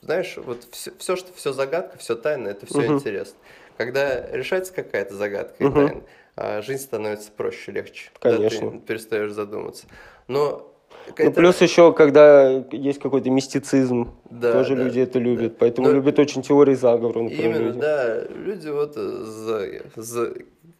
[0.00, 2.94] Знаешь, вот все, что все загадка, все тайна, это все Мгм.
[2.94, 3.36] интересно.
[3.76, 5.74] Когда решается какая-то загадка и Мгм.
[5.74, 6.02] тайна,
[6.36, 8.10] жизнь становится проще, легче.
[8.20, 8.70] Конечно.
[8.72, 9.86] ты перестаешь задуматься.
[10.28, 10.68] Но
[11.08, 15.52] Ну, это- плюс еще, когда есть какой-то мистицизм, Да, тоже да, люди это любят.
[15.52, 15.56] да.
[15.60, 17.80] Поэтому Но- любят очень теории заговора, например, Именно, люди.
[17.80, 20.34] да, люди вот э, за, за-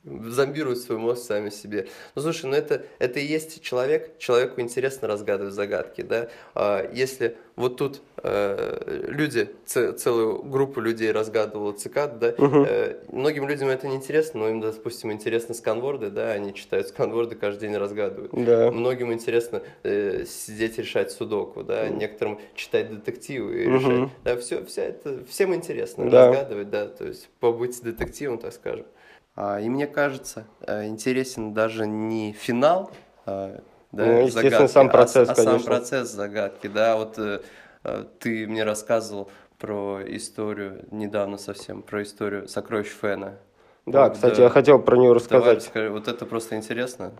[0.04, 1.86] зомбируют свой мозг сами себе.
[2.14, 6.28] Ну, слушай, ну это, это и есть человек, человеку интересно разгадывать загадки, да.
[6.54, 13.68] А если вот тут э, люди, целую группу людей разгадывала цикад, да, э, многим людям
[13.68, 18.32] это не интересно, но им, допустим, интересны сканворды, да, они читают сканворды, каждый день разгадывают.
[18.32, 18.72] Да.
[18.72, 23.78] Многим интересно э, сидеть решать судоку, да, некоторым читать детективы и Мгм.
[23.78, 24.10] решать.
[24.24, 26.26] Да, все, вся это, всем интересно Да.
[26.28, 28.86] разгадывать, да, то есть побыть детективом, так скажем.
[29.34, 32.90] А, и мне кажется, э, интересен даже не финал,
[33.24, 33.60] а,
[33.90, 35.66] да, Ну, естественно, загадки, сам а процесс, а, сам конечно.
[35.66, 37.40] процесс загадки, да, вот э,
[37.84, 43.38] э, ты мне рассказывал про историю недавно совсем, про историю сокровищ Фена.
[43.86, 44.42] Да, Вот, кстати, да.
[44.44, 45.56] я хотел про нее Давай рассказать.
[45.58, 47.12] расскажи, вот это просто интересно.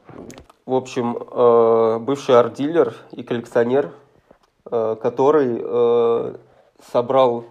[0.66, 1.14] В общем,
[2.04, 3.90] бывший арт-дилер и коллекционер,
[4.64, 6.38] который
[6.92, 7.46] собрал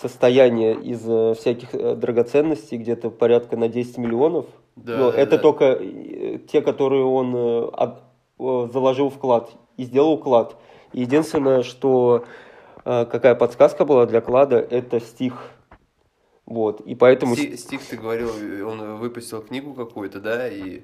[0.00, 4.46] состояние из э, всяких э, драгоценностей, где-то порядка на 10 миллионов.
[4.76, 5.38] Да, Но да, это да.
[5.42, 7.96] только э, те, которые он
[8.38, 10.56] заложил вклад и сделал вклад.
[10.92, 12.24] Единственное, что
[12.84, 15.52] какая подсказка была для клада, это стих.
[16.44, 16.82] Вот.
[16.82, 18.28] И поэтому Сти- Стих, ты говорил,
[18.68, 20.82] он выпустил книгу какую-то, да, и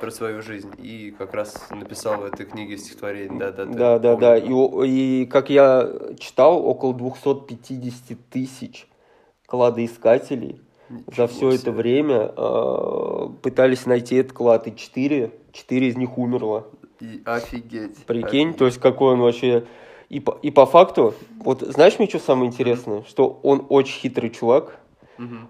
[0.00, 4.16] про свою жизнь, и как раз написал в этой книге стихотворение, да, да, Да, да,
[4.16, 4.36] да.
[4.36, 4.50] И,
[4.86, 8.88] и как я читал, около 250 тысяч
[9.46, 10.60] кладоискателей
[11.14, 16.66] за все это время э, пытались найти этот клад, и 4, 4 из них умерло.
[17.00, 18.04] И офигеть.
[18.06, 19.66] Прикинь, то есть какой он вообще...
[20.08, 23.02] И по, и по факту, вот знаешь мне, что самое интересное?
[23.02, 24.80] Что он очень хитрый чувак.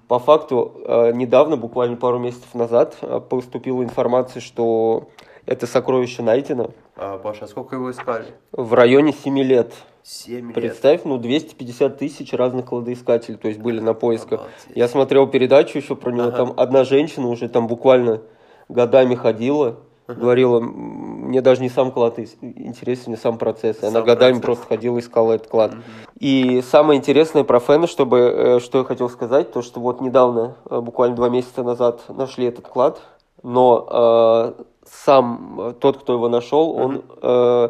[0.09, 5.09] По факту, э, недавно, буквально пару месяцев назад, э, поступила информация, что
[5.47, 8.27] это сокровище найдено А, Паша, а сколько его искали?
[8.53, 9.73] в районе 7 лет.
[10.03, 10.55] Семь лет.
[10.55, 14.41] Представь, ну 250 тысяч разных кладоискателей, то есть были на поисках.
[14.41, 14.77] Обалдеть.
[14.77, 16.37] Я смотрел передачу еще про него, Ага.
[16.37, 18.23] там одна женщина уже там буквально
[18.71, 19.77] годами ходила,
[20.17, 23.83] говорила, «М, мне даже не сам клад интересен, не сам процесс.
[23.83, 24.45] И она Сам годами процесс.
[24.47, 25.73] просто ходила, искала этот клад.
[25.75, 25.83] Мгм.
[26.19, 30.57] И самое интересное про Фэна, чтобы, э, что я хотел сказать, то что вот недавно,
[30.71, 33.01] э, буквально два месяца назад, нашли этот клад,
[33.43, 37.69] но э, сам э, тот, кто его нашел, он э,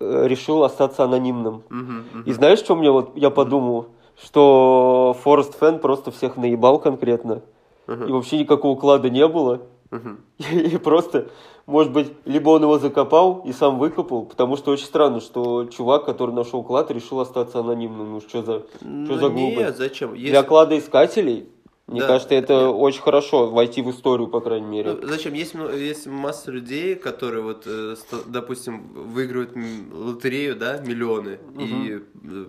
[0.00, 1.62] решил остаться анонимным.
[1.70, 2.22] Мгм, мгм.
[2.26, 3.86] И знаешь, что мне вот я подумал?
[4.20, 7.42] Что Форест Фэн просто всех наебал конкретно.
[7.86, 8.04] Мгм.
[8.08, 9.60] И вообще никакого клада не было.
[9.90, 10.20] Мгм.
[10.38, 11.28] И просто,
[11.66, 16.04] может быть, либо он его закопал и сам выкопал, потому что очень странно, что чувак,
[16.04, 18.12] который нашел клад, решил остаться анонимным.
[18.14, 19.58] Ну что за, что Ну, за глупость?
[19.58, 20.14] Нет, зачем?
[20.14, 21.48] Если- Для кладоискателей,
[21.86, 22.08] мне Да.
[22.08, 22.74] кажется, это Нет.
[22.76, 24.98] очень хорошо войти в историю, по крайней мере.
[25.00, 25.34] Ну, зачем?
[25.34, 27.94] Есть, мно- есть масса людей, которые, вот, э,
[28.26, 29.52] допустим, выигрывают
[29.92, 32.44] лотерею, да, миллионы, и э,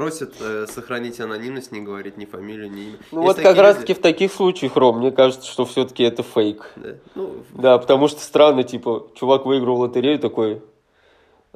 [0.00, 2.96] просят э, сохранить анонимность, не говорить ни фамилию, ни имя.
[3.12, 6.02] Ну Есть вот как раз люди- таки в таких случаях, Ром, мне кажется, что все-таки
[6.04, 6.72] это фейк.
[6.76, 6.94] Да.
[7.14, 10.62] Ну, Да, потому что странно, типа, чувак выиграл лотерею такой,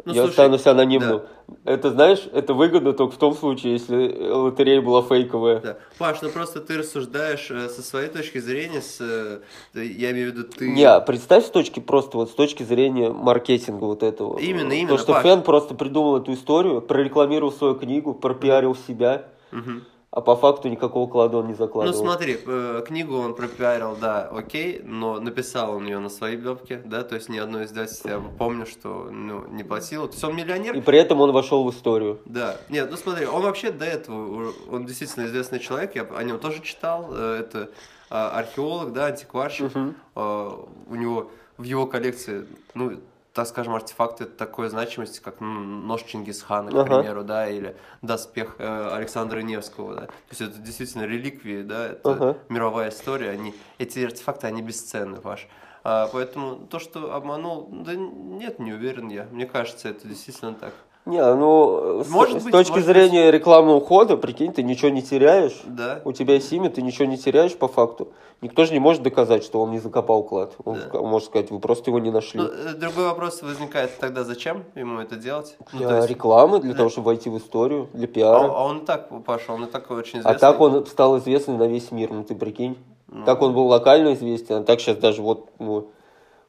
[0.04, 1.22] Ну, я слушай, останусь анонимным.
[1.64, 5.60] Это, знаешь, это выгодно только в том случае, если лотерея была фейковая.
[5.60, 5.78] да.
[5.98, 9.40] Паш, ну просто ты рассуждаешь э, со своей точки зрения, с, э,
[9.74, 10.68] я имею в виду ты...
[10.68, 14.38] Не, представь с точки просто вот с точки зрения маркетинга вот этого.
[14.38, 15.22] Именно, То, именно, что Паш.
[15.22, 19.84] Фэн просто придумал эту историю, прорекламировал свою книгу, пропиарил себя, Мгм.
[20.14, 21.98] А по факту никакого клада он не Ну закладывал.
[21.98, 27.02] смотри, э, книгу он пропиарил, да, окей, но написал он ее на своей блогке, да,
[27.02, 30.06] то есть ни одно издательство, я помню, что ну, не платило.
[30.06, 32.20] То есть он миллионер, И при этом он вошел в историю.
[32.26, 36.38] Да, нет, ну смотри, он вообще до этого, он действительно известный человек, я о нем
[36.38, 37.70] тоже читал, э, это
[38.08, 39.72] а, археолог, да, антикварщик.
[40.14, 43.00] А, у него в его коллекции, ну,
[43.34, 46.84] так скажем, артефакты такой значимости, как ну, нож Чингисхана, к Ага.
[46.84, 52.12] примеру, да, или доспех э, Александра Невского, да, то есть это действительно реликвии, да, это
[52.12, 52.38] Ага.
[52.48, 55.48] мировая история, они, эти артефакты, они бесценны, Паш.
[55.82, 59.24] А, поэтому то, что обманул, да нет, не уверен я.
[59.32, 60.72] Мне кажется, это действительно так.
[61.06, 65.02] Не, ну, с- Может с, быть, точки может зрения рекламного хода, прикинь, ты ничего не
[65.02, 65.60] теряешь.
[65.66, 66.00] Да.
[66.06, 68.08] У тебя есть имя, ты ничего не теряешь по факту.
[68.40, 70.54] Никто же не может доказать, что он не закопал клад.
[70.64, 71.00] Он Да.
[71.00, 72.40] может сказать, вы просто его не нашли.
[72.40, 75.56] Ну, э, другой вопрос возникает тогда, зачем ему это делать?
[75.74, 76.78] Ну, для есть- рекламы, для Да.
[76.78, 78.44] того, чтобы войти в историю, для а, пиара.
[78.50, 80.40] а он и так, Паша, он и так очень А известный.
[80.40, 82.78] так он стал известным на весь мир, ну ты прикинь.
[83.08, 85.90] Ну, Так он был локально известен, а так сейчас даже вот, ну,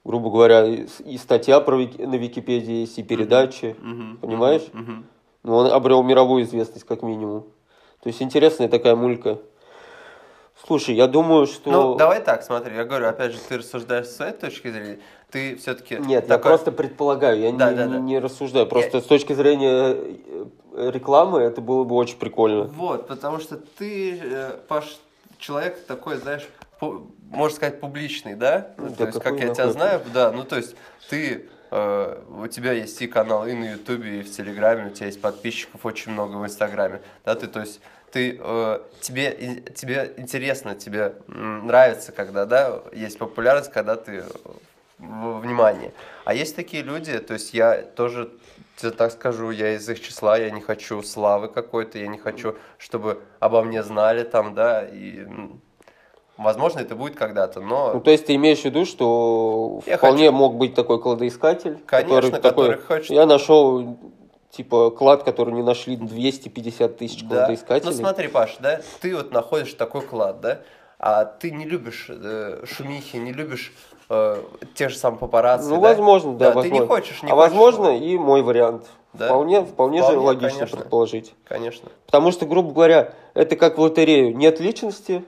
[0.06, 3.76] грубо говоря, и, статья про на Википедии есть, и передачи.
[3.82, 4.62] мгм, понимаешь?
[4.72, 5.06] мгм, мгм.
[5.44, 7.42] Ну, он обрел мировую известность, как минимум.
[8.02, 9.40] То есть интересная такая мулька.
[10.66, 11.70] Слушай, я думаю, что...
[11.70, 15.00] Ну, давай так, смотри, я говорю, опять же, ты рассуждаешь с своей точки зрения,
[15.30, 15.98] ты все-таки...
[15.98, 18.00] Нет, я просто предполагаю, я Да, не, да, да.
[18.00, 18.66] не рассуждаю.
[18.68, 22.66] Просто с точки зрения э, рекламы это было бы очень прикольно.
[22.66, 24.98] Вот, потому что ты, э, Паш,
[25.38, 26.48] человек такой, знаешь,
[26.82, 28.74] можно сказать, публичный, да?
[28.78, 30.76] Ну, Да то есть, как я тебя знаю, да, ну, то есть,
[31.10, 35.08] ты, э, у тебя есть и канал и на Ютубе, и в Телеграме, у тебя
[35.08, 40.14] есть подписчиков очень много в Инстаграме, да, ты, то есть, ты, э, тебе, и- тебе
[40.18, 44.24] интересно, тебе нравится, когда, да, есть популярность, когда ты
[44.98, 45.92] в внимании.
[46.24, 48.32] А есть такие люди, то есть я тоже
[48.78, 52.56] тебе так скажу, я из их числа, я не хочу славы какой-то, я не хочу,
[52.78, 55.26] чтобы обо мне знали там, да, и
[56.38, 60.32] возможно это будет когда-то, Ну, но то есть ты имеешь в виду, что Я вполне
[60.32, 63.98] мог быть такой кладоискатель, Конечно, который такой, который хочет- я нашел
[64.52, 67.38] типа клад, который не нашли 250 тысяч да.
[67.40, 67.92] кладоискателей.
[67.92, 70.60] Ну смотри, Паш, да, ты вот находишь такой клад, да,
[71.00, 73.74] а ты не любишь э, шумихи, не любишь
[74.10, 74.42] э,
[74.76, 75.90] те же самые папарацци, Ну, да?
[75.90, 76.82] возможно, да, ты возможно.
[76.82, 78.06] не хочешь, не а хочешь возможно его.
[78.06, 78.86] и мой вариант.
[79.14, 79.28] Да?
[79.28, 80.78] Вполне, вполне, же Вполне, логично конечно.
[80.78, 81.34] предположить.
[81.46, 81.90] Конечно.
[82.06, 84.36] Потому что, грубо говоря, это как в лотерею.
[84.36, 85.24] Нет личности,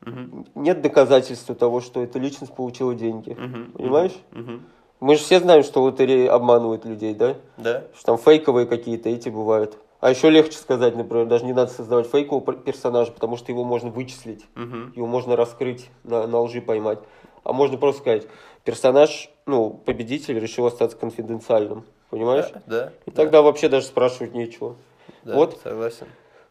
[0.00, 0.46] Мгм.
[0.54, 3.30] нет доказательства того, что эта личность получила деньги.
[3.30, 3.72] Мгм.
[3.72, 4.12] Понимаешь?
[4.32, 4.62] Мгм.
[5.00, 7.36] Мы же все знаем, что лотереи обманывают людей, да?
[7.56, 7.84] Да?
[7.94, 9.76] Что там фейковые какие-то эти бывают.
[10.00, 13.64] А еще легче сказать, например, даже не надо создавать фейкового пер- персонажа, потому что его
[13.64, 14.92] можно вычислить, Мгм.
[14.94, 16.98] его можно раскрыть, на, на лжи поймать.
[17.44, 18.26] А можно просто сказать,
[18.64, 21.84] персонаж, ну, победитель решил остаться конфиденциальным.
[22.10, 22.46] Понимаешь?
[22.54, 22.92] Да, да.
[23.06, 24.76] И да, тогда вообще даже спрашивать нечего.
[25.24, 25.58] да, вот.
[25.62, 26.06] Согласен.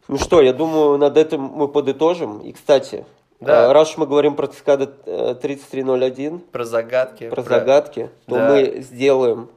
[0.10, 2.40] Ну что, я думаю, над этим мы подытожим.
[2.40, 3.06] И, кстати,
[3.40, 3.70] Да.
[3.70, 7.30] а, раз уж мы говорим про Цикада э, 3301, Про загадки.
[7.30, 8.50] про загадки, то Да.
[8.50, 9.50] мы сделаем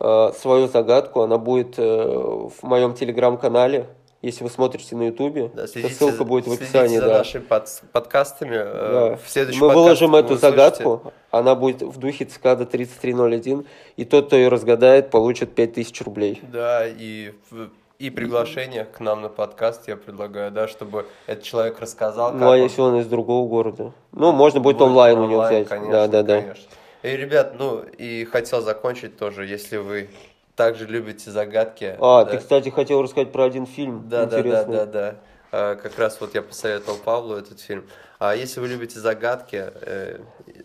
[0.00, 1.22] э, свою загадку.
[1.22, 3.86] Она будет э, в моем телеграм-канале.
[4.22, 6.98] Если вы смотрите на ютубе, Да, следите ссылка будет в описании.
[6.98, 7.18] за Да.
[7.18, 8.56] нашими под- подкастами.
[8.56, 8.64] э,
[9.10, 9.16] Да.
[9.16, 14.26] В следующем Мы выложим эту услышите- загадку, она будет в духе Цикада 3301, и тот,
[14.26, 16.40] кто ее разгадает, получит 5000 рублей.
[16.52, 17.68] Да, и, в-
[17.98, 22.32] и приглашение к нам на подкаст я предлагаю, да, чтобы этот человек рассказал.
[22.32, 23.92] Ну, а если он из другого города?
[24.12, 25.68] Ну, можно будет, Будет онлайн, у него онлайн, взять.
[25.68, 26.40] Конечно, да, да, да.
[26.40, 26.70] конечно.
[27.02, 30.10] И, ребят, ну, и хотел закончить тоже, если вы
[30.56, 31.96] также любите загадки.
[32.00, 32.32] А, да.
[32.32, 34.76] ты, кстати, хотел рассказать про один фильм Да, да, да, интересный.
[34.76, 35.14] да, да.
[35.52, 37.84] А, Как раз вот я посоветовал Павлу этот фильм.
[38.18, 40.20] А если вы любите загадки, э,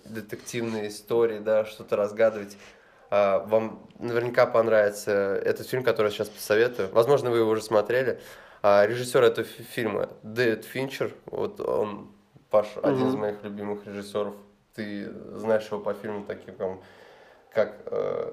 [0.06, 2.58] детективные истории, да, что-то разгадывать,
[3.12, 6.90] вам наверняка понравится этот фильм, который я сейчас посоветую.
[6.94, 8.20] Возможно, вы его уже смотрели.
[8.64, 11.14] А, Режиссер этого фи- фильма Дэвид Финчер.
[11.26, 12.10] Вот он,
[12.50, 14.34] Паш, один из моих любимых режиссеров.
[14.76, 16.70] Ты знаешь его по фильмам таким, как,
[17.54, 18.32] как э,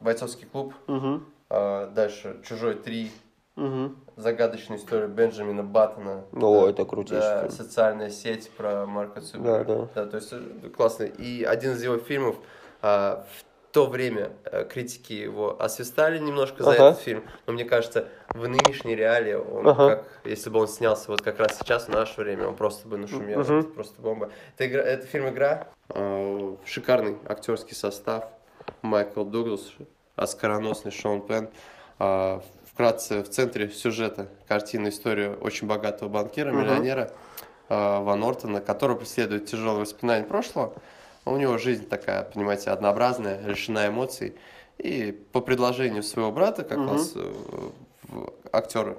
[0.00, 3.10] «Бойцовский клуб», Мгм, а, дальше «Чужой 3»,
[3.56, 3.96] мгм.
[4.16, 6.24] загадочную историю Бенджамина Баттона.
[6.32, 7.52] О, Да, это крутейший да, фильм.
[7.52, 9.88] социальная сеть про Марка Цукерберга.
[9.94, 10.06] Да, да.
[10.10, 11.04] то есть э, классно.
[11.04, 12.36] И один из его фильмов
[12.82, 16.88] а, в то время э, критики его освистали немножко за Ага.
[16.90, 19.88] этот фильм, но мне кажется, в нынешней реалии он Ага.
[19.88, 22.96] как, если бы он снялся вот как раз сейчас в наше время, он просто бы
[22.96, 23.40] нашумел.
[23.40, 23.58] Мгм.
[23.60, 24.30] Это просто бомба.
[24.56, 25.68] Это, игра, это фильм «Игра».
[25.90, 28.24] а, Шикарный актерский состав.
[28.82, 29.72] Майкл Дуглас,
[30.16, 31.50] оскароносный Шон Пен.
[31.98, 37.10] А, Вкратце, в центре сюжета картины история очень богатого банкира, миллионера
[37.68, 40.74] а, Ван Ортона, который преследует тяжелые воспоминания прошлого.
[41.24, 44.34] У него жизнь такая, понимаете, однообразная, лишена эмоций.
[44.78, 46.88] И по предложению своего брата, как Мгм.
[46.88, 47.72] раз э,
[48.52, 48.96] актера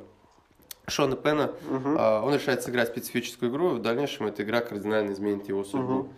[0.87, 1.51] Шона Пена,
[1.97, 6.09] а, он решает сыграть специфическую игру, и в дальнейшем эта игра кардинально изменит его судьбу.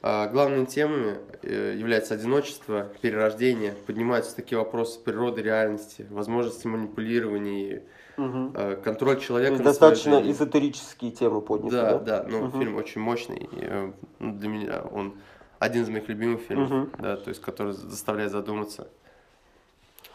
[0.00, 7.82] А, Главными темами э, является одиночество, перерождение, поднимаются такие вопросы природы, реальности, возможности манипулирования, и,
[8.18, 10.32] Э, контроль человека достаточно жизнью.
[10.32, 12.22] эзотерические темы подняты, Да, да?
[12.22, 12.58] да, но Мгм.
[12.58, 13.36] фильм очень мощный.
[13.38, 15.14] и, э, ну, для меня он
[15.60, 16.90] один из моих любимых фильмов, Мгм.
[16.98, 18.88] да, то есть который заставляет задуматься.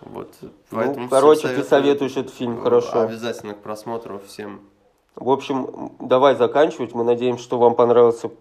[0.02, 0.34] Вот.
[0.42, 3.02] Ну, поэтому всем короче, ты советую, советуешь этот фильм, э, хорошо.
[3.04, 4.60] Обязательно к просмотру всем.
[5.16, 6.94] В общем, давай заканчивать.
[6.94, 8.32] Мы надеемся, что вам понравился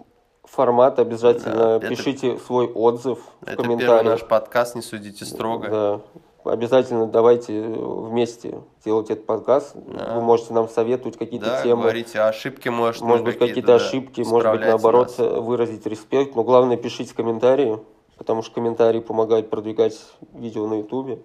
[0.45, 0.99] формат.
[0.99, 4.05] Обязательно Да, это- пишите свой отзыв в Это первый комментариях.
[4.05, 5.69] наш подкаст, не судите строго.
[5.69, 6.01] Да.
[6.45, 9.75] Обязательно давайте вместе делать этот подкаст.
[9.75, 10.15] Да.
[10.15, 11.83] Вы можете нам советовать какие-то Да, темы.
[11.83, 15.41] говорите ошибки, может, Может быть, какие-то да, ошибки, может быть, наоборот, нас.
[15.41, 16.35] выразить респект.
[16.35, 17.79] Но главное, пишите комментарии,
[18.17, 19.99] потому что комментарии помогают продвигать
[20.33, 21.21] видео на Ютубе.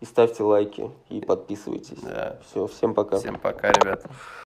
[0.00, 1.98] И ставьте лайки, и подписывайтесь.
[2.02, 2.38] Да.
[2.50, 3.18] Все, всем пока.
[3.18, 4.08] Всем пока, ребята.